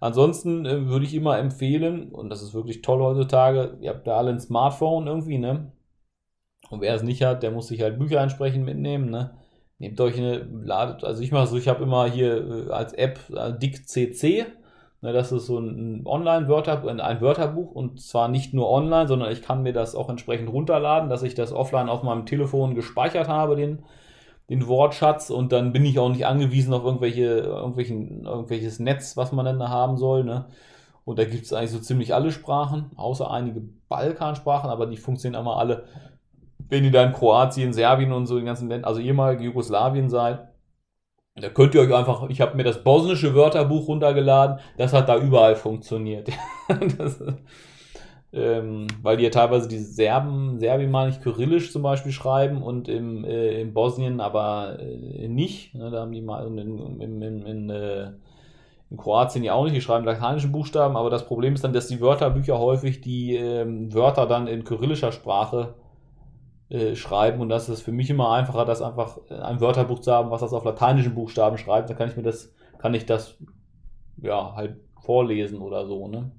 Ansonsten 0.01 0.67
äh, 0.67 0.87
würde 0.87 1.07
ich 1.07 1.15
immer 1.15 1.39
empfehlen, 1.39 2.13
und 2.13 2.29
das 2.31 2.43
ist 2.43 2.55
wirklich 2.55 2.83
toll 2.83 3.01
heutzutage, 3.01 3.79
ihr 3.81 3.91
habt 3.91 4.07
da 4.07 4.19
alle 4.19 4.31
ein 4.31 4.41
Smartphone 4.41 5.07
irgendwie, 5.07 5.39
ne? 5.39 5.73
Und 6.71 6.81
wer 6.81 6.95
es 6.95 7.03
nicht 7.03 7.23
hat, 7.23 7.43
der 7.43 7.53
muss 7.53 7.69
sich 7.69 7.83
halt 7.83 7.99
Bücher 7.99 8.21
entsprechend 8.21 8.65
mitnehmen, 8.65 9.11
ne? 9.11 9.39
Nehmt 9.79 10.01
euch 10.01 10.17
eine, 10.17 10.39
ladet, 10.39 11.05
also 11.05 11.23
ich 11.23 11.33
mache 11.33 11.47
so, 11.49 11.57
ich 11.57 11.69
habe 11.69 11.83
immer 11.83 12.11
hier 12.11 12.69
äh, 12.69 12.71
als 12.71 12.93
App 12.95 13.21
äh, 13.35 13.53
Dick 13.59 13.87
CC 13.89 14.47
Ne, 15.03 15.13
das 15.13 15.31
ist 15.31 15.47
so 15.47 15.59
ein 15.59 16.03
Online-Wörterbuch, 16.07 16.89
ein 16.89 17.21
Wörterbuch 17.21 17.71
und 17.73 18.01
zwar 18.01 18.29
nicht 18.29 18.55
nur 18.55 18.71
online, 18.71 19.07
sondern 19.07 19.31
ich 19.31 19.43
kann 19.43 19.63
mir 19.63 19.73
das 19.73 19.95
auch 19.95 20.09
entsprechend 20.09 20.51
runterladen, 20.51 21.11
dass 21.11 21.23
ich 21.23 21.35
das 21.35 21.53
offline 21.53 21.91
auf 21.91 22.03
meinem 22.03 22.25
Telefon 22.25 22.75
gespeichert 22.75 23.29
habe, 23.29 23.57
den, 23.57 23.85
den 24.49 24.67
Wortschatz 24.67 25.29
und 25.31 25.53
dann 25.53 25.73
bin 25.73 25.85
ich 25.85 25.99
auch 25.99 26.09
nicht 26.09 26.27
angewiesen 26.27 26.73
auf 26.73 26.83
irgendwelche, 26.85 27.25
irgendwelchen, 27.25 28.25
irgendwelches 28.25 28.81
Netz, 28.81 29.17
was 29.19 29.33
man 29.33 29.45
denn 29.45 29.59
da 29.59 29.69
haben 29.69 29.99
soll. 29.99 30.25
Ne? 30.25 30.47
Und 31.05 31.19
da 31.19 31.25
gibt 31.25 31.45
es 31.45 31.53
eigentlich 31.53 31.73
so 31.73 31.79
ziemlich 31.79 32.15
alle 32.15 32.33
Sprachen, 32.33 32.91
außer 32.97 33.31
einige 33.31 33.63
Balkansprachen, 33.89 34.71
aber 34.71 34.87
die 34.87 34.97
funktionieren 34.97 35.41
immer 35.41 35.59
alle, 35.59 35.85
wenn 36.69 36.85
ihr 36.85 36.93
da 36.93 37.05
in 37.05 37.13
Kroatien, 37.13 37.73
Serbien 37.73 38.13
und 38.13 38.27
so 38.27 38.37
den 38.37 38.47
ganzen 38.47 38.69
Ländern, 38.69 38.89
also 38.89 39.01
ehemalige 39.01 39.45
Jugoslawien 39.45 40.09
seid 40.09 40.47
da 41.39 41.51
könnt 41.51 41.75
ihr 41.75 41.83
euch 41.83 41.95
einfach, 41.95 42.29
ich 42.31 42.41
habe 42.41 42.57
mir 42.57 42.65
das 42.65 42.83
bosnische 42.83 43.35
Wörterbuch 43.35 43.89
runtergeladen, 43.89 44.59
das 44.79 44.93
hat 44.95 45.09
da 45.09 45.19
überall 45.19 45.55
funktioniert. 45.55 46.29
das, 46.99 47.23
ähm, 48.33 48.87
weil 49.03 49.19
die 49.19 49.25
ja 49.25 49.31
teilweise 49.31 49.69
die 49.69 49.79
Serben, 49.79 50.59
Serbien 50.59 50.91
meine 50.91 51.11
ich, 51.11 51.21
kyrillisch 51.21 51.73
zum 51.73 51.83
Beispiel 51.83 52.13
schreiben 52.13 52.63
und 52.63 52.89
im, 52.89 53.25
äh, 53.25 53.61
in 53.61 53.75
Bosnien 53.75 54.21
aber 54.21 54.79
äh, 54.81 55.29
nicht. 55.29 55.75
Ne, 55.75 55.91
da 55.91 56.01
haben 56.01 56.13
die 56.13 56.23
mal 56.23 56.47
in, 56.47 56.59
in, 56.59 57.23
in, 57.23 57.43
in, 57.43 57.71
äh, 57.71 58.13
in 58.89 58.97
Kroatien 58.97 59.45
ja 59.45 59.53
auch 59.53 59.65
nicht, 59.65 59.77
die 59.77 59.83
schreiben 59.83 60.07
lateinischen 60.07 60.53
Buchstaben, 60.53 60.97
aber 60.97 61.11
das 61.11 61.27
Problem 61.27 61.53
ist 61.53 61.65
dann, 61.65 61.75
dass 61.75 61.89
die 61.89 62.01
Wörterbücher 62.01 62.59
häufig 62.59 63.03
die 63.03 63.37
ähm, 63.37 63.93
Wörter 63.93 64.27
dann 64.27 64.47
in 64.47 64.65
kyrillischer 64.65 65.13
Sprache 65.13 65.75
äh, 66.69 66.97
schreiben 66.97 67.41
und 67.41 67.49
das 67.49 67.69
ist 67.69 67.83
für 67.83 67.93
mich 67.93 68.11
immer 68.11 68.33
einfacher, 68.33 68.65
das 68.65 68.83
einfach 68.83 69.19
ein 69.31 69.61
Wörterbuch 69.61 70.01
zu 70.01 70.13
haben, 70.13 70.31
was 70.31 70.41
das 70.41 70.53
auf 70.53 70.65
lateinischen 70.65 71.15
Buchstaben 71.15 71.59
schreibt. 71.59 71.91
Da 71.91 71.95
kann 71.95 72.09
ich 72.09 72.17
mir 72.17 72.23
das, 72.23 72.53
kann 72.79 72.95
ich 72.95 73.07
das 73.07 73.37
ja 74.21 74.55
halt 74.55 74.77
vorlesen 75.01 75.61
oder 75.61 75.87
so, 75.87 76.09
ne? 76.09 76.33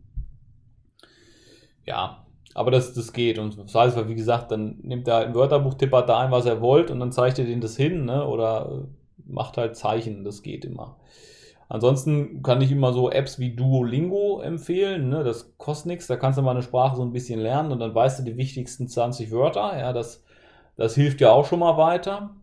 Ja, 1.86 2.26
aber 2.54 2.72
das, 2.72 2.94
das 2.94 3.14
geht. 3.14 3.40
Und 3.40 3.58
das 3.58 3.74
heißt, 3.74 4.08
wie 4.10 4.16
gesagt, 4.16 4.52
dann 4.52 4.80
nimmt 4.82 5.08
er 5.08 5.16
halt 5.16 5.28
ein 5.28 5.36
Wörterbuch, 5.36 5.76
tippert 5.76 6.10
da 6.10 6.20
ein, 6.20 6.32
was 6.32 6.46
er 6.46 6.60
wollt 6.60 6.92
und 6.92 7.00
dann 7.00 7.12
zeigt 7.12 7.40
er 7.40 7.46
den 7.46 7.62
das 7.62 7.78
hin, 7.78 8.06
ne? 8.06 8.28
Oder 8.28 8.88
macht 9.26 9.58
halt 9.58 9.78
Zeichen, 9.78 10.24
das 10.24 10.42
geht 10.42 10.66
immer. 10.66 10.98
Ansonsten 11.70 12.42
kann 12.44 12.62
ich 12.62 12.72
immer 12.72 12.94
so 12.94 13.12
Apps 13.12 13.40
wie 13.40 13.56
Duolingo 13.56 14.40
empfehlen. 14.42 15.10
Ne? 15.10 15.24
Das 15.24 15.58
kostet 15.58 15.88
nichts, 15.88 16.08
da 16.08 16.16
kannst 16.16 16.38
du 16.38 16.42
mal 16.42 16.52
eine 16.52 16.62
Sprache 16.62 16.96
so 16.96 17.04
ein 17.04 17.12
bisschen 17.12 17.40
lernen 17.40 17.72
und 17.72 17.80
dann 17.80 17.94
weißt 17.94 18.20
du 18.20 18.24
die 18.24 18.38
wichtigsten 18.38 18.88
20 18.88 19.32
Wörter. 19.32 19.78
Ja, 19.78 19.92
das, 19.92 20.24
das 20.78 20.96
hilft 20.96 21.20
ja 21.20 21.32
auch 21.32 21.46
schon 21.46 21.60
mal 21.60 21.78
weiter. 21.78 22.36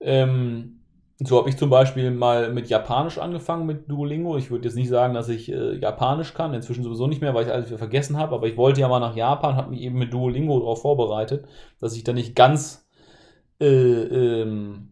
Ähm, 0.00 0.80
so 1.22 1.38
habe 1.38 1.50
ich 1.50 1.56
zum 1.58 1.68
Beispiel 1.68 2.10
mal 2.10 2.50
mit 2.52 2.68
Japanisch 2.68 3.18
angefangen 3.18 3.66
mit 3.66 3.90
Duolingo. 3.90 4.38
Ich 4.38 4.50
würde 4.50 4.64
jetzt 4.68 4.74
nicht 4.74 4.88
sagen, 4.88 5.12
dass 5.14 5.28
ich 5.28 5.52
äh, 5.52 5.76
Japanisch 5.76 6.32
kann, 6.32 6.54
inzwischen 6.54 6.82
sowieso 6.82 7.06
nicht 7.06 7.20
mehr, 7.20 7.34
weil 7.34 7.44
ich 7.44 7.52
alles 7.52 7.66
wieder 7.66 7.78
vergessen 7.78 8.18
habe, 8.18 8.34
aber 8.34 8.46
ich 8.46 8.56
wollte 8.56 8.80
ja 8.80 8.88
mal 8.88 9.00
nach 9.00 9.16
Japan, 9.16 9.56
habe 9.56 9.70
mich 9.70 9.82
eben 9.82 9.98
mit 9.98 10.12
Duolingo 10.12 10.58
darauf 10.58 10.80
vorbereitet, 10.80 11.46
dass 11.78 11.94
ich 11.94 12.04
da 12.04 12.14
nicht 12.14 12.34
ganz 12.34 12.88
äh, 13.60 13.66
ähm, 13.66 14.90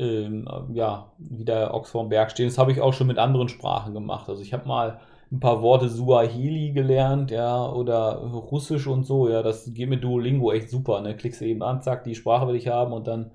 ähm, 0.00 0.48
ja, 0.72 1.12
wie 1.18 1.44
der 1.44 1.74
Ochs 1.74 1.90
vorm 1.90 2.08
Berg 2.08 2.30
stehen. 2.30 2.48
Das 2.48 2.58
habe 2.58 2.72
ich 2.72 2.80
auch 2.80 2.94
schon 2.94 3.06
mit 3.06 3.18
anderen 3.18 3.48
Sprachen 3.48 3.92
gemacht. 3.92 4.28
Also 4.28 4.42
ich 4.42 4.52
habe 4.52 4.66
mal 4.66 5.00
ein 5.30 5.40
paar 5.40 5.62
Worte 5.62 5.88
Suaheli 5.88 6.72
gelernt, 6.72 7.30
ja, 7.30 7.70
oder 7.70 8.16
Russisch 8.16 8.86
und 8.86 9.04
so, 9.04 9.28
ja, 9.28 9.42
das 9.42 9.72
geht 9.72 9.88
mit 9.88 10.02
Duolingo 10.02 10.52
echt 10.52 10.70
super, 10.70 11.00
ne? 11.02 11.16
Klickst 11.16 11.42
eben 11.42 11.62
an, 11.62 11.82
zack, 11.82 12.02
die 12.04 12.16
Sprache 12.16 12.48
will 12.48 12.56
ich 12.56 12.68
haben 12.68 12.92
und 12.92 13.06
dann 13.06 13.30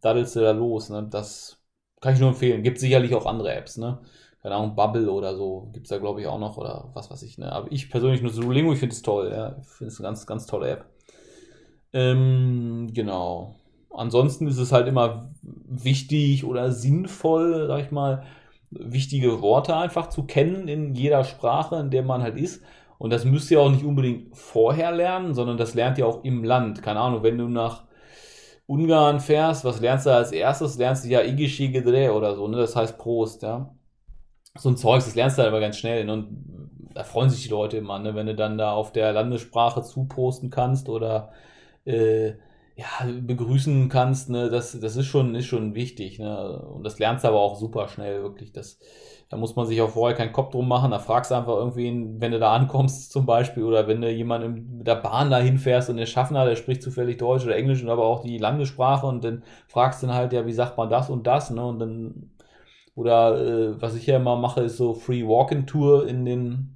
daddelst 0.00 0.34
du 0.36 0.40
da 0.40 0.52
los. 0.52 0.90
Ne? 0.90 1.06
Das 1.10 1.62
kann 2.00 2.14
ich 2.14 2.20
nur 2.20 2.30
empfehlen. 2.30 2.62
Gibt 2.62 2.78
sicherlich 2.80 3.14
auch 3.14 3.26
andere 3.26 3.54
Apps, 3.54 3.76
ne? 3.76 4.00
Keine 4.42 4.56
Ahnung, 4.56 4.76
Bubble 4.76 5.10
oder 5.10 5.36
so 5.36 5.70
gibt 5.72 5.86
es 5.86 5.90
da, 5.90 5.98
glaube 5.98 6.20
ich, 6.20 6.26
auch 6.26 6.38
noch 6.38 6.56
oder 6.56 6.90
was 6.94 7.10
weiß 7.10 7.22
ich, 7.22 7.38
ne? 7.38 7.52
Aber 7.52 7.70
ich 7.70 7.90
persönlich 7.90 8.22
nutze 8.22 8.40
Duolingo, 8.40 8.72
ich 8.72 8.78
finde 8.80 8.94
es 8.94 9.02
toll, 9.02 9.30
ja. 9.32 9.56
Ich 9.60 9.68
finde 9.68 9.92
es 9.92 10.00
eine 10.00 10.08
ganz, 10.08 10.26
ganz 10.26 10.46
tolle 10.46 10.70
App. 10.70 10.86
Ähm, 11.92 12.90
genau. 12.92 13.56
Ansonsten 13.96 14.46
ist 14.46 14.58
es 14.58 14.72
halt 14.72 14.88
immer 14.88 15.30
wichtig 15.42 16.44
oder 16.44 16.70
sinnvoll, 16.72 17.66
sag 17.66 17.84
ich 17.84 17.90
mal, 17.90 18.24
wichtige 18.70 19.40
Worte 19.40 19.76
einfach 19.76 20.08
zu 20.08 20.24
kennen 20.24 20.68
in 20.68 20.94
jeder 20.94 21.24
Sprache, 21.24 21.76
in 21.76 21.90
der 21.90 22.02
man 22.02 22.22
halt 22.22 22.36
ist. 22.36 22.62
Und 22.98 23.10
das 23.10 23.24
müsst 23.24 23.50
ihr 23.50 23.60
auch 23.60 23.70
nicht 23.70 23.84
unbedingt 23.84 24.36
vorher 24.36 24.92
lernen, 24.92 25.34
sondern 25.34 25.56
das 25.56 25.74
lernt 25.74 25.98
ihr 25.98 26.06
auch 26.06 26.24
im 26.24 26.44
Land. 26.44 26.82
Keine 26.82 27.00
Ahnung, 27.00 27.22
wenn 27.22 27.38
du 27.38 27.48
nach 27.48 27.84
Ungarn 28.66 29.20
fährst, 29.20 29.64
was 29.64 29.80
lernst 29.80 30.06
du 30.06 30.10
als 30.10 30.32
erstes? 30.32 30.76
Lernst 30.76 31.04
du 31.04 31.08
ja 31.08 31.22
Igishi 31.22 31.68
Gedre 31.68 32.12
oder 32.12 32.34
so, 32.34 32.48
ne? 32.48 32.56
Das 32.56 32.74
heißt 32.74 32.98
Prost, 32.98 33.42
ja. 33.42 33.74
So 34.58 34.70
ein 34.70 34.76
Zeugs, 34.76 35.04
das 35.04 35.14
lernst 35.14 35.38
du 35.38 35.42
halt 35.42 35.50
aber 35.50 35.60
ganz 35.60 35.76
schnell. 35.76 36.04
Ne? 36.04 36.12
Und 36.14 36.90
da 36.94 37.04
freuen 37.04 37.30
sich 37.30 37.42
die 37.42 37.50
Leute 37.50 37.76
immer, 37.76 37.98
ne? 37.98 38.14
wenn 38.14 38.26
du 38.26 38.34
dann 38.34 38.58
da 38.58 38.72
auf 38.72 38.92
der 38.92 39.12
Landessprache 39.12 39.82
zuposten 39.82 40.50
kannst 40.50 40.88
oder 40.88 41.30
äh, 41.84 42.32
ja, 42.76 42.86
begrüßen 43.22 43.88
kannst, 43.88 44.28
ne? 44.28 44.50
das, 44.50 44.78
das 44.78 44.96
ist 44.96 45.06
schon, 45.06 45.34
ist 45.34 45.46
schon 45.46 45.74
wichtig. 45.74 46.18
Ne? 46.18 46.58
Und 46.60 46.84
das 46.84 46.98
lernst 46.98 47.24
du 47.24 47.28
aber 47.28 47.40
auch 47.40 47.56
super 47.56 47.88
schnell, 47.88 48.22
wirklich. 48.22 48.52
Das, 48.52 48.78
da 49.30 49.38
muss 49.38 49.56
man 49.56 49.66
sich 49.66 49.80
auch 49.80 49.88
vorher 49.90 50.14
keinen 50.14 50.34
Kopf 50.34 50.50
drum 50.50 50.68
machen. 50.68 50.90
Da 50.90 50.98
fragst 50.98 51.30
du 51.30 51.36
einfach 51.36 51.56
irgendwen, 51.56 52.20
wenn 52.20 52.32
du 52.32 52.38
da 52.38 52.52
ankommst 52.54 53.12
zum 53.12 53.24
Beispiel, 53.24 53.64
oder 53.64 53.88
wenn 53.88 54.02
du 54.02 54.12
jemanden 54.12 54.76
mit 54.76 54.86
der 54.86 54.96
Bahn 54.96 55.30
dahin 55.30 55.56
fährst 55.56 55.88
und 55.88 55.96
der 55.96 56.04
Schaffner, 56.04 56.44
der 56.44 56.56
spricht 56.56 56.82
zufällig 56.82 57.16
Deutsch 57.16 57.44
oder 57.46 57.56
Englisch 57.56 57.82
und 57.82 57.88
aber 57.88 58.04
auch 58.04 58.20
die 58.20 58.36
Landessprache 58.36 59.06
und 59.06 59.24
dann 59.24 59.42
fragst 59.68 60.02
du 60.02 60.08
dann 60.08 60.16
halt, 60.16 60.34
ja, 60.34 60.44
wie 60.44 60.52
sagt 60.52 60.76
man 60.76 60.90
das 60.90 61.08
und 61.08 61.26
das, 61.26 61.50
ne? 61.50 61.64
Und 61.64 61.78
dann, 61.78 62.30
oder 62.94 63.40
äh, 63.40 63.80
was 63.80 63.94
ich 63.94 64.06
ja 64.06 64.16
immer 64.16 64.36
mache, 64.36 64.60
ist 64.60 64.76
so 64.76 64.92
Free 64.92 65.26
Walking 65.26 65.66
Tour 65.66 66.06
in 66.06 66.26
den, 66.26 66.75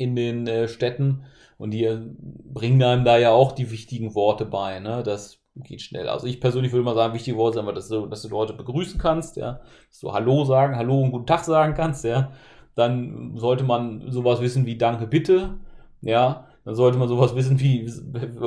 in 0.00 0.16
den 0.16 0.46
äh, 0.46 0.66
Städten. 0.66 1.24
Und 1.58 1.72
die 1.72 1.84
äh, 1.84 2.00
bringen 2.18 2.82
einem 2.82 3.04
da 3.04 3.18
ja 3.18 3.32
auch 3.32 3.52
die 3.52 3.70
wichtigen 3.70 4.14
Worte 4.14 4.46
bei, 4.46 4.80
ne? 4.80 5.02
Das 5.04 5.38
geht 5.56 5.82
schnell. 5.82 6.08
Also 6.08 6.26
ich 6.26 6.40
persönlich 6.40 6.72
würde 6.72 6.84
mal 6.84 6.94
sagen, 6.94 7.12
wichtig 7.12 7.36
Worte 7.36 7.58
sind 7.58 7.76
dass 7.76 7.88
du, 7.88 8.06
dass 8.06 8.22
du 8.22 8.28
Leute 8.28 8.54
begrüßen 8.54 8.98
kannst, 8.98 9.36
ja, 9.36 9.60
dass 9.88 10.00
du 10.00 10.12
Hallo 10.12 10.44
sagen, 10.44 10.76
Hallo 10.76 11.00
und 11.00 11.10
guten 11.10 11.26
Tag 11.26 11.44
sagen 11.44 11.74
kannst, 11.74 12.04
ja. 12.04 12.32
Dann 12.76 13.36
sollte 13.36 13.64
man 13.64 14.10
sowas 14.10 14.40
wissen 14.40 14.64
wie 14.64 14.78
Danke, 14.78 15.06
bitte, 15.06 15.58
ja. 16.00 16.46
Dann 16.64 16.74
sollte 16.74 16.98
man 16.98 17.08
sowas 17.08 17.34
wissen 17.34 17.60
wie 17.60 17.90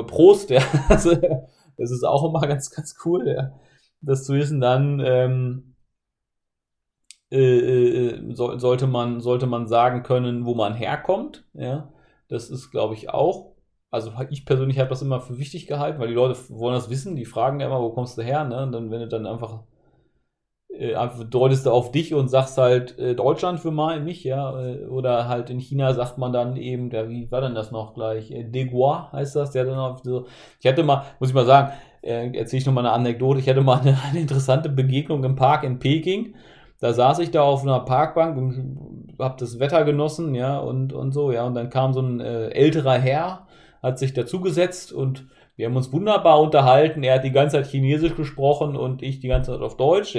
Prost, 0.06 0.50
ja. 0.50 0.62
Das 1.76 1.90
ist 1.90 2.04
auch 2.04 2.24
immer 2.28 2.46
ganz, 2.46 2.70
ganz 2.70 2.96
cool, 3.04 3.28
ja. 3.28 3.52
Das 4.00 4.24
zu 4.24 4.34
wissen, 4.34 4.60
dann 4.60 5.00
ähm, 5.04 5.73
äh, 7.38 8.08
äh, 8.16 8.34
so, 8.34 8.58
sollte, 8.58 8.86
man, 8.86 9.20
sollte 9.20 9.46
man 9.46 9.66
sagen 9.66 10.02
können, 10.02 10.44
wo 10.46 10.54
man 10.54 10.74
herkommt, 10.74 11.44
ja. 11.54 11.90
Das 12.28 12.50
ist, 12.50 12.70
glaube 12.70 12.94
ich, 12.94 13.10
auch 13.10 13.54
also 13.94 14.12
ich 14.30 14.44
persönlich 14.44 14.80
habe 14.80 14.88
das 14.88 15.02
immer 15.02 15.20
für 15.20 15.38
wichtig 15.38 15.68
gehalten, 15.68 16.00
weil 16.00 16.08
die 16.08 16.14
Leute 16.14 16.36
wollen 16.48 16.74
das 16.74 16.90
wissen, 16.90 17.14
die 17.14 17.24
fragen 17.24 17.60
ja 17.60 17.66
immer, 17.68 17.80
wo 17.80 17.90
kommst 17.90 18.18
du 18.18 18.22
her, 18.22 18.42
ne? 18.44 18.64
Und 18.64 18.72
dann, 18.72 18.90
wenn 18.90 18.98
du 18.98 19.06
dann 19.06 19.24
einfach, 19.24 19.62
äh, 20.68 20.94
deutest 21.30 21.66
du 21.66 21.70
auf 21.70 21.92
dich 21.92 22.14
und 22.14 22.28
sagst 22.28 22.58
halt 22.58 22.98
äh, 22.98 23.14
Deutschland 23.14 23.60
für 23.60 23.70
mal 23.70 24.00
mich, 24.00 24.24
ja, 24.24 24.60
äh, 24.60 24.86
oder 24.86 25.28
halt 25.28 25.50
in 25.50 25.60
China 25.60 25.94
sagt 25.94 26.18
man 26.18 26.32
dann 26.32 26.56
eben, 26.56 26.90
ja, 26.90 27.08
wie 27.08 27.30
war 27.30 27.40
denn 27.40 27.54
das 27.54 27.70
noch 27.70 27.94
gleich? 27.94 28.30
Äh, 28.30 28.44
Degua 28.44 29.10
heißt 29.12 29.36
das, 29.36 29.52
der 29.52 29.64
dann 29.64 29.78
auf 29.78 30.00
so, 30.02 30.26
ich 30.60 30.66
hatte 30.66 30.82
mal, 30.82 31.04
muss 31.20 31.28
ich 31.28 31.34
mal 31.34 31.46
sagen, 31.46 31.72
äh, 32.02 32.36
erzähle 32.36 32.60
ich 32.60 32.66
nochmal 32.66 32.86
eine 32.86 32.94
Anekdote, 32.94 33.38
ich 33.40 33.48
hatte 33.48 33.60
mal 33.62 33.80
eine, 33.80 33.96
eine 34.10 34.20
interessante 34.20 34.68
Begegnung 34.68 35.22
im 35.24 35.36
Park 35.36 35.62
in 35.64 35.78
Peking. 35.78 36.34
Da 36.84 36.92
saß 36.92 37.20
ich 37.20 37.30
da 37.30 37.40
auf 37.40 37.62
einer 37.62 37.80
Parkbank 37.80 38.36
und 38.36 39.14
habe 39.18 39.36
das 39.38 39.58
Wetter 39.58 39.86
genossen, 39.86 40.34
ja, 40.34 40.58
und, 40.58 40.92
und 40.92 41.12
so, 41.12 41.32
ja, 41.32 41.44
und 41.44 41.54
dann 41.54 41.70
kam 41.70 41.94
so 41.94 42.02
ein 42.02 42.20
äh, 42.20 42.48
älterer 42.48 42.98
Herr, 42.98 43.46
hat 43.82 43.98
sich 43.98 44.12
dazugesetzt 44.12 44.92
und 44.92 45.24
wir 45.56 45.66
haben 45.66 45.76
uns 45.76 45.92
wunderbar 45.92 46.40
unterhalten. 46.40 47.04
Er 47.04 47.14
hat 47.14 47.24
die 47.24 47.30
ganze 47.30 47.56
Zeit 47.56 47.66
Chinesisch 47.66 48.16
gesprochen 48.16 48.74
und 48.74 49.02
ich 49.02 49.20
die 49.20 49.28
ganze 49.28 49.52
Zeit 49.52 49.60
auf 49.60 49.76
Deutsch. 49.76 50.18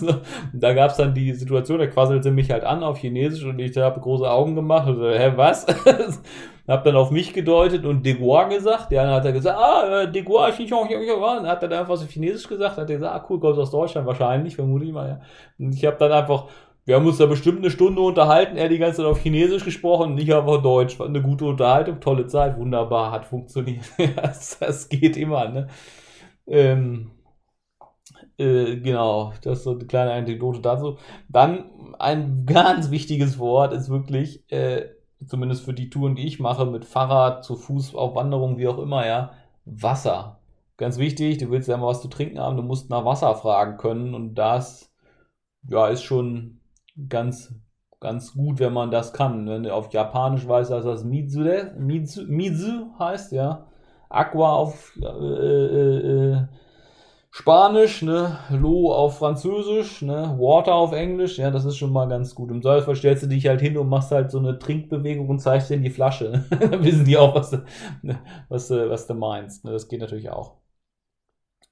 da 0.54 0.72
gab 0.72 0.90
es 0.92 0.96
dann 0.96 1.12
die 1.12 1.34
Situation, 1.34 1.80
er 1.80 1.88
quasselte 1.88 2.30
mich 2.30 2.50
halt 2.50 2.64
an 2.64 2.82
auf 2.82 2.96
Chinesisch 2.96 3.44
und 3.44 3.58
ich 3.58 3.76
habe 3.76 4.00
große 4.00 4.28
Augen 4.28 4.54
gemacht 4.54 4.88
und 4.88 4.96
so, 4.96 5.10
hä, 5.10 5.32
was? 5.36 5.66
hab 6.66 6.84
dann 6.84 6.96
auf 6.96 7.10
mich 7.10 7.34
gedeutet 7.34 7.84
und 7.84 8.06
Deguar 8.06 8.48
gesagt. 8.48 8.90
Ja, 8.90 9.04
dann 9.04 9.12
hat 9.12 9.26
er 9.26 9.32
gesagt, 9.32 9.58
ah, 9.58 10.02
äh, 10.02 10.10
Deguar, 10.10 10.48
ich 10.48 10.70
Dann 10.70 11.46
hat 11.46 11.62
dann 11.62 11.72
einfach 11.74 11.96
so 11.96 12.06
Chinesisch 12.06 12.48
gesagt. 12.48 12.78
Hat 12.78 12.88
er 12.88 12.96
gesagt, 12.96 13.14
ah, 13.14 13.26
cool, 13.28 13.38
kommst 13.38 13.60
aus 13.60 13.70
Deutschland 13.70 14.06
wahrscheinlich, 14.06 14.56
vermute 14.56 14.86
ich 14.86 14.92
mal, 14.92 15.08
ja. 15.08 15.20
Und 15.58 15.74
ich 15.74 15.84
habe 15.84 15.96
dann 15.98 16.12
einfach 16.12 16.46
wir 16.84 16.96
haben 16.96 17.06
uns 17.06 17.18
da 17.18 17.26
bestimmt 17.26 17.58
eine 17.58 17.70
Stunde 17.70 18.00
unterhalten, 18.00 18.56
er 18.56 18.68
die 18.68 18.78
ganze 18.78 18.98
Zeit 18.98 19.06
auf 19.06 19.20
Chinesisch 19.20 19.64
gesprochen, 19.64 20.14
nicht 20.14 20.32
auf 20.32 20.62
Deutsch. 20.62 20.98
War 20.98 21.06
eine 21.06 21.22
gute 21.22 21.44
Unterhaltung, 21.44 22.00
tolle 22.00 22.26
Zeit, 22.26 22.58
wunderbar, 22.58 23.12
hat 23.12 23.26
funktioniert. 23.26 23.84
das, 24.16 24.58
das, 24.58 24.88
geht 24.88 25.16
immer, 25.16 25.48
ne? 25.48 25.68
Ähm, 26.46 27.12
äh, 28.38 28.76
genau, 28.76 29.34
das 29.42 29.58
ist 29.58 29.64
so 29.64 29.72
eine 29.72 29.86
kleine 29.86 30.12
Anekdote 30.12 30.60
dazu. 30.60 30.96
Dann 31.28 31.70
ein 31.98 32.46
ganz 32.46 32.90
wichtiges 32.90 33.38
Wort 33.38 33.72
ist 33.74 33.90
wirklich, 33.90 34.50
äh, 34.50 34.88
zumindest 35.26 35.64
für 35.64 35.74
die 35.74 35.90
Touren, 35.90 36.16
die 36.16 36.26
ich 36.26 36.40
mache, 36.40 36.64
mit 36.64 36.86
Fahrrad, 36.86 37.44
zu 37.44 37.56
Fuß, 37.56 37.94
auf 37.94 38.14
Wanderung, 38.14 38.58
wie 38.58 38.68
auch 38.68 38.78
immer, 38.78 39.06
ja, 39.06 39.32
Wasser. 39.66 40.40
Ganz 40.78 40.96
wichtig, 40.98 41.38
du 41.38 41.50
willst 41.50 41.68
ja 41.68 41.76
mal 41.76 41.88
was 41.88 42.00
zu 42.00 42.08
trinken 42.08 42.38
haben, 42.38 42.56
du 42.56 42.62
musst 42.62 42.88
nach 42.88 43.04
Wasser 43.04 43.34
fragen 43.34 43.76
können 43.76 44.14
und 44.14 44.34
das, 44.36 44.90
ja, 45.68 45.88
ist 45.88 46.02
schon 46.02 46.59
ganz, 47.08 47.54
ganz 48.00 48.34
gut, 48.34 48.58
wenn 48.58 48.72
man 48.72 48.90
das 48.90 49.12
kann. 49.12 49.48
Wenn 49.48 49.64
du 49.64 49.74
auf 49.74 49.92
Japanisch 49.92 50.46
weißt, 50.46 50.70
dass 50.70 50.84
das 50.84 51.04
Mizu, 51.04 51.40
Mizu 51.78 52.90
heißt, 52.98 53.32
ja. 53.32 53.66
Aqua 54.08 54.54
auf 54.54 54.92
äh, 55.00 55.06
äh, 55.06 56.32
äh, 56.32 56.46
Spanisch, 57.32 58.02
ne, 58.02 58.38
Lo 58.50 58.92
auf 58.92 59.18
Französisch, 59.18 60.02
ne, 60.02 60.36
Water 60.38 60.74
auf 60.74 60.92
Englisch, 60.92 61.38
ja, 61.38 61.50
das 61.52 61.64
ist 61.64 61.76
schon 61.76 61.92
mal 61.92 62.08
ganz 62.08 62.34
gut. 62.34 62.50
Im 62.50 62.60
Zweifelsfall 62.60 62.96
stellst 62.96 63.22
du 63.22 63.28
dich 63.28 63.46
halt 63.46 63.60
hin 63.60 63.78
und 63.78 63.88
machst 63.88 64.10
halt 64.10 64.32
so 64.32 64.38
eine 64.38 64.58
Trinkbewegung 64.58 65.28
und 65.28 65.38
zeigst 65.38 65.70
denen 65.70 65.84
die 65.84 65.90
Flasche. 65.90 66.44
Dann 66.50 66.84
wissen 66.84 67.04
die 67.04 67.16
auch, 67.16 67.34
was 67.36 67.50
du, 67.50 67.64
was 68.48 68.68
du, 68.68 68.90
was 68.90 69.06
du 69.06 69.14
meinst. 69.14 69.64
Ne, 69.64 69.70
das 69.72 69.88
geht 69.88 70.00
natürlich 70.00 70.30
auch. 70.30 70.56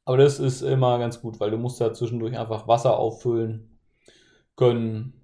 Aber 0.04 0.16
das 0.16 0.38
ist 0.40 0.62
immer 0.62 0.98
ganz 0.98 1.20
gut, 1.20 1.38
weil 1.40 1.50
du 1.50 1.58
musst 1.58 1.80
da 1.80 1.92
zwischendurch 1.92 2.38
einfach 2.38 2.66
Wasser 2.68 2.98
auffüllen 2.98 3.78
können. 4.56 5.17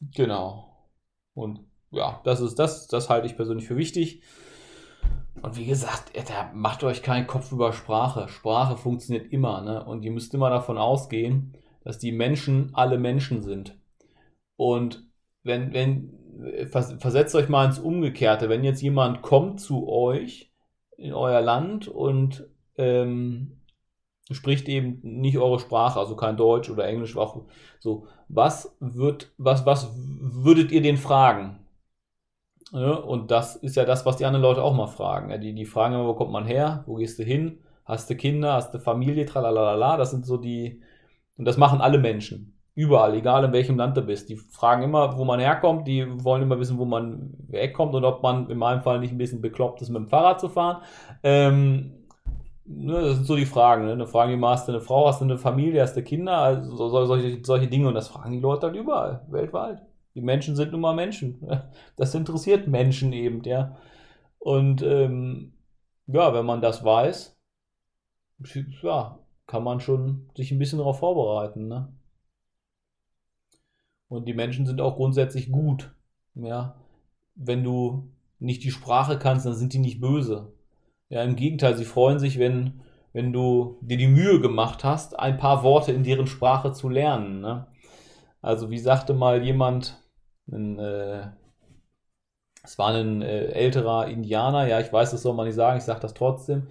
Genau. 0.00 0.88
Und 1.34 1.60
ja, 1.90 2.20
das 2.24 2.40
ist 2.40 2.58
das, 2.58 2.86
das 2.86 3.08
halte 3.08 3.26
ich 3.26 3.36
persönlich 3.36 3.66
für 3.66 3.76
wichtig. 3.76 4.22
Und 5.42 5.56
wie 5.56 5.66
gesagt, 5.66 6.12
macht 6.54 6.84
euch 6.84 7.02
keinen 7.02 7.26
Kopf 7.26 7.52
über 7.52 7.72
Sprache. 7.72 8.28
Sprache 8.28 8.76
funktioniert 8.76 9.32
immer, 9.32 9.62
ne? 9.62 9.84
Und 9.84 10.02
ihr 10.02 10.10
müsst 10.10 10.34
immer 10.34 10.50
davon 10.50 10.76
ausgehen, 10.76 11.56
dass 11.82 11.98
die 11.98 12.12
Menschen 12.12 12.70
alle 12.74 12.98
Menschen 12.98 13.42
sind. 13.42 13.78
Und 14.56 15.08
wenn, 15.42 15.72
wenn, 15.72 16.20
versetzt 16.60 17.34
euch 17.34 17.48
mal 17.48 17.64
ins 17.64 17.78
Umgekehrte, 17.78 18.48
wenn 18.48 18.64
jetzt 18.64 18.82
jemand 18.82 19.22
kommt 19.22 19.60
zu 19.60 19.88
euch 19.88 20.52
in 20.96 21.14
euer 21.14 21.40
Land 21.40 21.88
und 21.88 22.46
ähm, 22.76 23.59
spricht 24.30 24.68
eben 24.68 25.00
nicht 25.02 25.38
eure 25.38 25.58
Sprache, 25.58 25.98
also 25.98 26.16
kein 26.16 26.36
Deutsch 26.36 26.70
oder 26.70 26.86
Englisch, 26.86 27.16
so, 27.80 28.06
was 28.28 28.76
wird, 28.80 29.32
was, 29.38 29.66
was 29.66 29.90
würdet 29.96 30.72
ihr 30.72 30.82
den 30.82 30.96
fragen? 30.96 31.60
Ja, 32.72 32.92
und 32.92 33.30
das 33.30 33.56
ist 33.56 33.76
ja 33.76 33.84
das, 33.84 34.06
was 34.06 34.16
die 34.16 34.24
anderen 34.24 34.42
Leute 34.42 34.62
auch 34.62 34.74
mal 34.74 34.86
fragen. 34.86 35.30
Ja, 35.30 35.38
die, 35.38 35.54
die 35.54 35.64
fragen 35.64 35.94
immer, 35.94 36.06
wo 36.06 36.14
kommt 36.14 36.30
man 36.30 36.46
her? 36.46 36.84
Wo 36.86 36.94
gehst 36.96 37.18
du 37.18 37.24
hin? 37.24 37.58
Hast 37.84 38.08
du 38.08 38.14
Kinder? 38.14 38.52
Hast 38.52 38.72
du 38.72 38.78
Familie? 38.78 39.26
Tralalala. 39.26 39.96
Das 39.96 40.12
sind 40.12 40.24
so 40.24 40.36
die, 40.36 40.80
und 41.36 41.46
das 41.46 41.56
machen 41.56 41.80
alle 41.80 41.98
Menschen. 41.98 42.56
Überall, 42.76 43.14
egal 43.14 43.44
in 43.44 43.52
welchem 43.52 43.76
Land 43.76 43.96
du 43.96 44.02
bist. 44.02 44.28
Die 44.28 44.36
fragen 44.36 44.84
immer, 44.84 45.18
wo 45.18 45.24
man 45.24 45.40
herkommt. 45.40 45.88
Die 45.88 46.06
wollen 46.24 46.42
immer 46.42 46.60
wissen, 46.60 46.78
wo 46.78 46.84
man 46.84 47.34
wegkommt 47.48 47.94
und 47.94 48.04
ob 48.04 48.22
man 48.22 48.48
in 48.48 48.58
meinem 48.58 48.82
Fall 48.82 49.00
nicht 49.00 49.10
ein 49.10 49.18
bisschen 49.18 49.40
bekloppt 49.40 49.82
ist, 49.82 49.88
mit 49.88 50.02
dem 50.02 50.08
Fahrrad 50.08 50.38
zu 50.40 50.48
fahren. 50.48 50.82
Ähm, 51.24 51.99
ne, 52.70 53.00
das 53.00 53.16
sind 53.16 53.26
so 53.26 53.36
die 53.36 53.46
Fragen. 53.46 53.86
Ne? 53.86 53.96
Da 53.96 54.06
fragen 54.06 54.38
die 54.38 54.46
hast 54.46 54.68
du 54.68 54.72
eine 54.72 54.80
Frau, 54.80 55.08
hast 55.08 55.20
du 55.20 55.24
eine 55.24 55.38
Familie, 55.38 55.82
hast 55.82 55.96
du 55.96 56.02
Kinder? 56.02 56.38
Also 56.38 56.88
solche, 56.88 57.40
solche 57.44 57.68
Dinge. 57.68 57.88
Und 57.88 57.94
das 57.94 58.08
fragen 58.08 58.32
die 58.32 58.40
Leute 58.40 58.66
halt 58.66 58.76
überall, 58.76 59.26
weltweit. 59.28 59.82
Die 60.14 60.22
Menschen 60.22 60.56
sind 60.56 60.72
nun 60.72 60.80
mal 60.80 60.94
Menschen. 60.94 61.46
Das 61.96 62.14
interessiert 62.14 62.66
Menschen 62.66 63.12
eben, 63.12 63.42
ja. 63.44 63.76
Und 64.38 64.82
ähm, 64.82 65.52
ja, 66.06 66.32
wenn 66.32 66.46
man 66.46 66.62
das 66.62 66.84
weiß, 66.84 67.38
ja, 68.82 69.18
kann 69.46 69.64
man 69.64 69.80
schon 69.80 70.30
sich 70.34 70.50
ein 70.50 70.58
bisschen 70.58 70.78
darauf 70.78 71.00
vorbereiten. 71.00 71.68
Ne? 71.68 71.92
Und 74.08 74.26
die 74.26 74.34
Menschen 74.34 74.66
sind 74.66 74.80
auch 74.80 74.96
grundsätzlich 74.96 75.52
gut. 75.52 75.94
Ja, 76.34 76.76
wenn 77.34 77.62
du 77.62 78.10
nicht 78.38 78.64
die 78.64 78.70
Sprache 78.70 79.18
kannst, 79.18 79.44
dann 79.44 79.54
sind 79.54 79.72
die 79.72 79.78
nicht 79.78 80.00
böse. 80.00 80.52
Ja, 81.10 81.24
im 81.24 81.34
Gegenteil, 81.36 81.76
sie 81.76 81.84
freuen 81.84 82.20
sich, 82.20 82.38
wenn, 82.38 82.82
wenn 83.12 83.32
du 83.32 83.78
dir 83.82 83.96
die 83.96 84.06
Mühe 84.06 84.40
gemacht 84.40 84.84
hast, 84.84 85.18
ein 85.18 85.38
paar 85.38 85.64
Worte 85.64 85.92
in 85.92 86.04
deren 86.04 86.28
Sprache 86.28 86.72
zu 86.72 86.88
lernen. 86.88 87.40
Ne? 87.40 87.66
Also 88.42 88.70
wie 88.70 88.78
sagte 88.78 89.12
mal 89.12 89.42
jemand, 89.42 89.98
ein, 90.50 90.78
äh, 90.78 91.28
es 92.62 92.78
war 92.78 92.94
ein 92.94 93.22
äh, 93.22 93.46
älterer 93.46 94.06
Indianer, 94.06 94.66
ja, 94.68 94.80
ich 94.80 94.92
weiß, 94.92 95.10
das 95.10 95.22
soll 95.22 95.34
man 95.34 95.46
nicht 95.46 95.56
sagen, 95.56 95.78
ich 95.78 95.84
sage 95.84 96.00
das 96.00 96.14
trotzdem. 96.14 96.68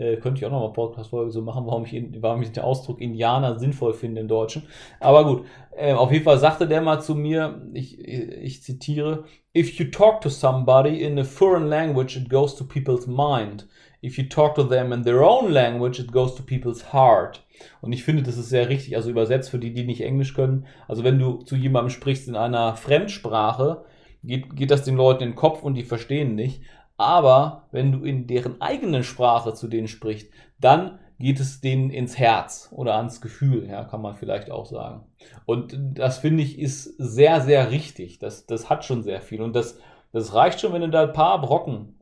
Äh, 0.00 0.16
könnte 0.16 0.38
ich 0.38 0.46
auch 0.46 0.50
noch 0.50 0.60
mal 0.60 0.72
Podcast-Folge 0.72 1.30
so 1.30 1.42
machen, 1.42 1.66
warum 1.66 1.84
ich, 1.84 2.02
warum 2.20 2.40
ich 2.40 2.52
den 2.52 2.62
Ausdruck 2.62 3.02
Indianer 3.02 3.58
sinnvoll 3.58 3.92
finde 3.92 4.22
im 4.22 4.28
Deutschen. 4.28 4.62
Aber 4.98 5.26
gut, 5.26 5.44
äh, 5.76 5.92
auf 5.92 6.10
jeden 6.10 6.24
Fall 6.24 6.38
sagte 6.38 6.66
der 6.66 6.80
mal 6.80 7.00
zu 7.00 7.14
mir, 7.14 7.60
ich, 7.74 7.98
ich 7.98 8.62
zitiere, 8.62 9.24
If 9.54 9.78
you 9.78 9.90
talk 9.90 10.22
to 10.22 10.30
somebody 10.30 11.02
in 11.02 11.18
a 11.18 11.24
foreign 11.24 11.66
language, 11.66 12.16
it 12.16 12.30
goes 12.30 12.56
to 12.56 12.64
people's 12.64 13.06
mind. 13.06 13.68
If 14.02 14.16
you 14.16 14.24
talk 14.24 14.54
to 14.54 14.62
them 14.62 14.90
in 14.92 15.02
their 15.02 15.20
own 15.20 15.52
language, 15.52 16.00
it 16.00 16.10
goes 16.10 16.34
to 16.36 16.42
people's 16.42 16.94
heart. 16.94 17.44
Und 17.82 17.92
ich 17.92 18.02
finde, 18.02 18.22
das 18.22 18.38
ist 18.38 18.48
sehr 18.48 18.70
richtig, 18.70 18.96
also 18.96 19.10
übersetzt 19.10 19.50
für 19.50 19.58
die, 19.58 19.74
die 19.74 19.84
nicht 19.84 20.00
Englisch 20.00 20.32
können. 20.32 20.66
Also 20.88 21.04
wenn 21.04 21.18
du 21.18 21.42
zu 21.42 21.56
jemandem 21.56 21.90
sprichst 21.90 22.26
in 22.26 22.36
einer 22.36 22.74
Fremdsprache, 22.74 23.84
geht, 24.24 24.56
geht 24.56 24.70
das 24.70 24.84
den 24.84 24.96
Leuten 24.96 25.24
in 25.24 25.30
den 25.30 25.36
Kopf 25.36 25.62
und 25.62 25.74
die 25.74 25.84
verstehen 25.84 26.34
nicht. 26.34 26.62
Aber 27.00 27.66
wenn 27.72 27.92
du 27.92 28.04
in 28.04 28.26
deren 28.26 28.60
eigenen 28.60 29.04
Sprache 29.04 29.54
zu 29.54 29.68
denen 29.68 29.88
sprichst, 29.88 30.30
dann 30.58 30.98
geht 31.18 31.40
es 31.40 31.62
denen 31.62 31.88
ins 31.88 32.18
Herz 32.18 32.68
oder 32.76 32.96
ans 32.96 33.22
Gefühl, 33.22 33.66
ja, 33.66 33.84
kann 33.84 34.02
man 34.02 34.16
vielleicht 34.16 34.50
auch 34.50 34.66
sagen. 34.66 35.06
Und 35.46 35.78
das 35.94 36.18
finde 36.18 36.42
ich 36.42 36.58
ist 36.58 36.84
sehr, 36.98 37.40
sehr 37.40 37.70
richtig. 37.70 38.18
Das, 38.18 38.44
das 38.44 38.68
hat 38.68 38.84
schon 38.84 39.02
sehr 39.02 39.22
viel. 39.22 39.40
Und 39.40 39.56
das, 39.56 39.78
das 40.12 40.34
reicht 40.34 40.60
schon, 40.60 40.74
wenn 40.74 40.82
du 40.82 40.90
da 40.90 41.04
ein 41.04 41.14
paar 41.14 41.40
Brocken 41.40 41.98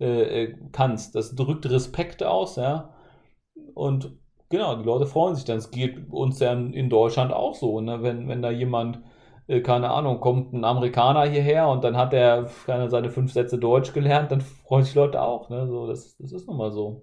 äh, 0.00 0.44
äh, 0.44 0.56
kannst. 0.70 1.16
Das 1.16 1.34
drückt 1.34 1.68
Respekt 1.68 2.22
aus, 2.22 2.54
ja. 2.54 2.94
Und 3.74 4.16
genau, 4.50 4.76
die 4.76 4.84
Leute 4.84 5.06
freuen 5.06 5.34
sich 5.34 5.46
dann. 5.46 5.58
Es 5.58 5.72
geht 5.72 6.12
uns 6.12 6.38
ja 6.38 6.52
in 6.52 6.88
Deutschland 6.88 7.32
auch 7.32 7.56
so, 7.56 7.80
ne? 7.80 8.04
wenn, 8.04 8.28
wenn 8.28 8.42
da 8.42 8.52
jemand, 8.52 9.00
keine 9.62 9.90
Ahnung, 9.90 10.20
kommt 10.20 10.52
ein 10.52 10.64
Amerikaner 10.64 11.24
hierher 11.28 11.68
und 11.68 11.82
dann 11.84 11.96
hat 11.96 12.12
er 12.12 12.48
seine 12.88 13.10
fünf 13.10 13.32
Sätze 13.32 13.58
Deutsch 13.58 13.92
gelernt, 13.94 14.30
dann 14.30 14.40
freuen 14.42 14.84
sich 14.84 14.94
Leute 14.94 15.22
auch. 15.22 15.48
Ne? 15.50 15.66
So, 15.66 15.86
das, 15.86 16.16
das 16.18 16.32
ist 16.32 16.46
nun 16.48 16.58
mal 16.58 16.70
so. 16.72 17.02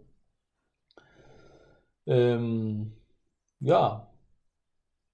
Ähm, 2.08 2.94
ja, 3.60 4.08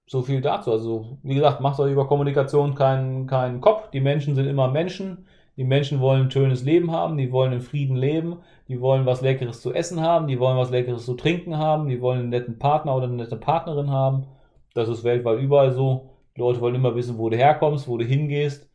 so 0.06 0.22
viel 0.22 0.40
dazu. 0.40 0.72
Also, 0.72 1.18
wie 1.22 1.34
gesagt, 1.34 1.60
macht 1.60 1.80
euch 1.80 1.92
über 1.92 2.06
Kommunikation 2.06 2.74
keinen 2.74 3.26
keinen 3.26 3.60
Kopf. 3.60 3.90
Die 3.90 4.00
Menschen 4.00 4.34
sind 4.34 4.46
immer 4.46 4.68
Menschen. 4.68 5.26
Die 5.56 5.64
Menschen 5.64 6.00
wollen 6.00 6.22
ein 6.22 6.30
schönes 6.30 6.64
Leben 6.64 6.92
haben, 6.92 7.16
die 7.18 7.30
wollen 7.30 7.52
in 7.52 7.60
Frieden 7.60 7.96
leben, 7.96 8.38
die 8.68 8.80
wollen 8.80 9.04
was 9.06 9.20
Leckeres 9.20 9.60
zu 9.60 9.72
essen 9.74 10.00
haben, 10.00 10.26
die 10.26 10.38
wollen 10.40 10.56
was 10.56 10.70
Leckeres 10.70 11.04
zu 11.04 11.14
trinken 11.14 11.58
haben, 11.58 11.88
die 11.88 12.00
wollen 12.00 12.20
einen 12.20 12.28
netten 12.30 12.58
Partner 12.58 12.96
oder 12.96 13.04
eine 13.06 13.16
nette 13.16 13.36
Partnerin 13.36 13.90
haben. 13.90 14.26
Das 14.74 14.88
ist 14.88 15.04
weltweit 15.04 15.40
überall 15.40 15.72
so. 15.72 16.11
Leute 16.36 16.60
wollen 16.60 16.74
immer 16.74 16.94
wissen, 16.94 17.18
wo 17.18 17.28
du 17.30 17.36
herkommst, 17.36 17.88
wo 17.88 17.98
du 17.98 18.04
hingehst, 18.04 18.70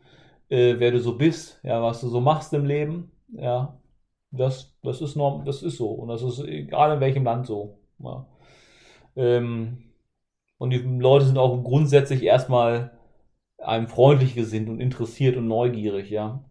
äh, 0.49 0.75
wer 0.77 0.91
du 0.91 0.99
so 0.99 1.17
bist, 1.17 1.59
ja, 1.63 1.81
was 1.81 2.01
du 2.01 2.07
so 2.09 2.21
machst 2.21 2.53
im 2.53 2.65
Leben. 2.65 3.11
Ja, 3.29 3.79
das, 4.31 4.77
das, 4.83 5.01
ist, 5.01 5.15
norm, 5.15 5.45
das 5.45 5.63
ist 5.63 5.77
so. 5.77 5.89
Und 5.91 6.09
das 6.09 6.21
ist 6.21 6.39
egal 6.39 6.93
in 6.95 6.99
welchem 6.99 7.23
Land 7.23 7.47
so. 7.47 7.79
Ja. 7.99 8.27
Ähm, 9.15 9.83
und 10.57 10.71
die 10.71 10.77
Leute 10.77 11.25
sind 11.25 11.37
auch 11.37 11.63
grundsätzlich 11.63 12.23
erstmal 12.23 12.97
einem 13.57 13.87
freundlich 13.87 14.35
gesinnt 14.35 14.69
und 14.69 14.79
interessiert 14.79 15.37
und 15.37 15.47
neugierig, 15.47 16.09
ja. 16.09 16.43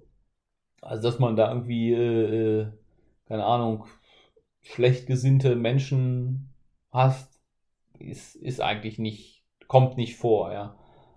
Also, 0.82 1.02
dass 1.02 1.18
man 1.18 1.36
da 1.36 1.50
irgendwie, 1.50 1.92
äh, 1.92 2.60
äh, 2.60 2.66
keine 3.26 3.44
Ahnung, 3.44 3.86
schlecht 4.62 5.06
gesinnte 5.06 5.56
Menschen 5.56 6.52
hast, 6.90 7.40
ist, 7.98 8.36
ist 8.36 8.60
eigentlich 8.60 8.98
nicht, 8.98 9.44
kommt 9.68 9.96
nicht 9.96 10.16
vor, 10.16 10.52
ja. 10.52 10.76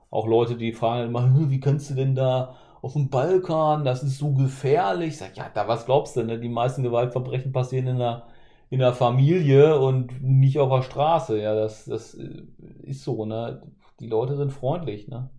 Auch 0.09 0.27
Leute, 0.27 0.57
die 0.57 0.73
fragen 0.73 1.07
immer, 1.07 1.23
hm, 1.23 1.51
wie 1.51 1.59
kannst 1.59 1.89
du 1.89 1.95
denn 1.95 2.15
da 2.15 2.55
auf 2.81 2.93
dem 2.93 3.09
Balkan, 3.09 3.83
das 3.83 4.03
ist 4.03 4.17
so 4.17 4.33
gefährlich. 4.33 5.09
Ich 5.09 5.17
sag, 5.17 5.35
ja, 5.35 5.49
da 5.53 5.67
was 5.67 5.85
glaubst 5.85 6.15
du, 6.15 6.23
ne? 6.23 6.39
Die 6.39 6.49
meisten 6.49 6.83
Gewaltverbrechen 6.83 7.51
passieren 7.51 7.87
in 7.87 7.97
der, 7.99 8.27
in 8.69 8.79
der 8.79 8.93
Familie 8.93 9.79
und 9.79 10.21
nicht 10.23 10.59
auf 10.59 10.69
der 10.69 10.83
Straße. 10.83 11.41
Ja, 11.41 11.55
das, 11.55 11.85
das 11.85 12.15
äh, 12.15 12.43
ist 12.83 13.03
so, 13.03 13.25
ne? 13.25 13.61
Die 13.99 14.07
Leute 14.07 14.37
sind 14.37 14.51
freundlich, 14.51 15.07
ne? 15.07 15.29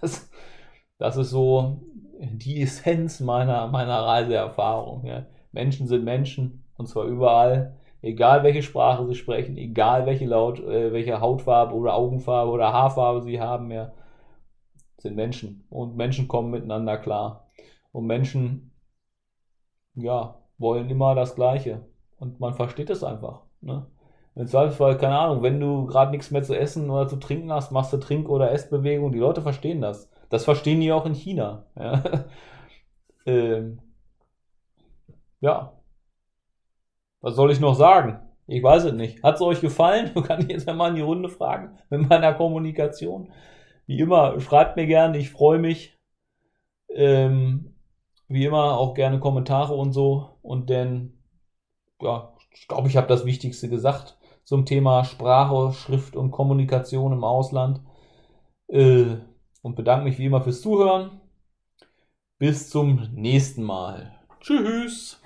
Das, 0.00 0.30
das 0.98 1.16
ist 1.16 1.30
so, 1.30 1.82
die 2.20 2.60
Essenz 2.62 3.20
meiner, 3.20 3.68
meiner 3.68 4.00
Reiseerfahrung. 4.00 5.06
Ja. 5.06 5.26
Menschen 5.52 5.86
sind 5.86 6.04
Menschen 6.04 6.64
und 6.76 6.88
zwar 6.88 7.04
überall, 7.04 7.76
egal 8.02 8.42
welche 8.42 8.62
Sprache 8.62 9.06
sie 9.06 9.14
sprechen, 9.14 9.56
egal 9.56 10.06
welche, 10.06 10.26
Laut, 10.26 10.60
äh, 10.60 10.92
welche 10.92 11.20
Hautfarbe 11.20 11.74
oder 11.74 11.94
Augenfarbe 11.94 12.50
oder 12.50 12.72
Haarfarbe 12.72 13.22
sie 13.22 13.40
haben, 13.40 13.70
ja, 13.70 13.92
sind 14.98 15.16
Menschen 15.16 15.64
und 15.70 15.96
Menschen 15.96 16.28
kommen 16.28 16.50
miteinander 16.50 16.98
klar. 16.98 17.48
Und 17.92 18.06
Menschen, 18.06 18.72
ja, 19.94 20.36
wollen 20.58 20.90
immer 20.90 21.14
das 21.14 21.34
Gleiche 21.34 21.86
und 22.18 22.40
man 22.40 22.54
versteht 22.54 22.90
es 22.90 23.02
einfach. 23.02 23.42
Ne? 23.60 23.86
Im 24.34 24.46
Zweifelsfall, 24.46 24.98
keine 24.98 25.18
Ahnung, 25.18 25.42
wenn 25.42 25.58
du 25.58 25.86
gerade 25.86 26.10
nichts 26.12 26.30
mehr 26.30 26.42
zu 26.42 26.56
essen 26.56 26.90
oder 26.90 27.08
zu 27.08 27.16
trinken 27.16 27.52
hast, 27.52 27.72
machst 27.72 27.92
du 27.92 27.96
Trink- 27.96 28.28
oder 28.28 28.52
Essbewegung. 28.52 29.10
Die 29.12 29.18
Leute 29.18 29.42
verstehen 29.42 29.80
das. 29.80 30.10
Das 30.28 30.44
verstehen 30.44 30.80
die 30.80 30.92
auch 30.92 31.06
in 31.06 31.14
China. 31.14 31.64
Ja. 31.76 32.02
ähm, 33.26 33.80
ja. 35.40 35.72
Was 37.20 37.34
soll 37.34 37.50
ich 37.50 37.58
noch 37.58 37.74
sagen? 37.74 38.20
Ich 38.46 38.62
weiß 38.62 38.84
es 38.84 38.92
nicht. 38.92 39.22
Hat 39.22 39.36
es 39.36 39.42
euch 39.42 39.60
gefallen? 39.60 40.14
Kann 40.26 40.40
ich 40.42 40.48
jetzt 40.48 40.68
einmal 40.68 40.90
in 40.90 40.96
die 40.96 41.02
Runde 41.02 41.28
fragen 41.28 41.76
mit 41.90 42.08
meiner 42.08 42.32
Kommunikation. 42.34 43.32
Wie 43.88 44.00
immer, 44.00 44.38
schreibt 44.40 44.76
mir 44.76 44.86
gerne, 44.86 45.16
ich 45.16 45.30
freue 45.30 45.58
mich. 45.58 45.98
Ähm, 46.90 47.74
wie 48.28 48.44
immer 48.44 48.76
auch 48.76 48.92
gerne 48.92 49.18
Kommentare 49.18 49.74
und 49.74 49.94
so. 49.94 50.38
Und 50.42 50.68
dann, 50.68 51.14
ja, 52.02 52.34
ich 52.52 52.68
glaube, 52.68 52.88
ich 52.88 52.98
habe 52.98 53.06
das 53.06 53.24
Wichtigste 53.24 53.70
gesagt 53.70 54.18
zum 54.44 54.66
Thema 54.66 55.04
Sprache, 55.04 55.72
Schrift 55.72 56.16
und 56.16 56.32
Kommunikation 56.32 57.14
im 57.14 57.24
Ausland. 57.24 57.80
Äh, 58.68 59.16
und 59.62 59.74
bedanke 59.74 60.04
mich 60.04 60.18
wie 60.18 60.26
immer 60.26 60.42
fürs 60.42 60.60
Zuhören. 60.60 61.22
Bis 62.38 62.68
zum 62.68 63.08
nächsten 63.14 63.62
Mal. 63.62 64.20
Tschüss. 64.40 65.17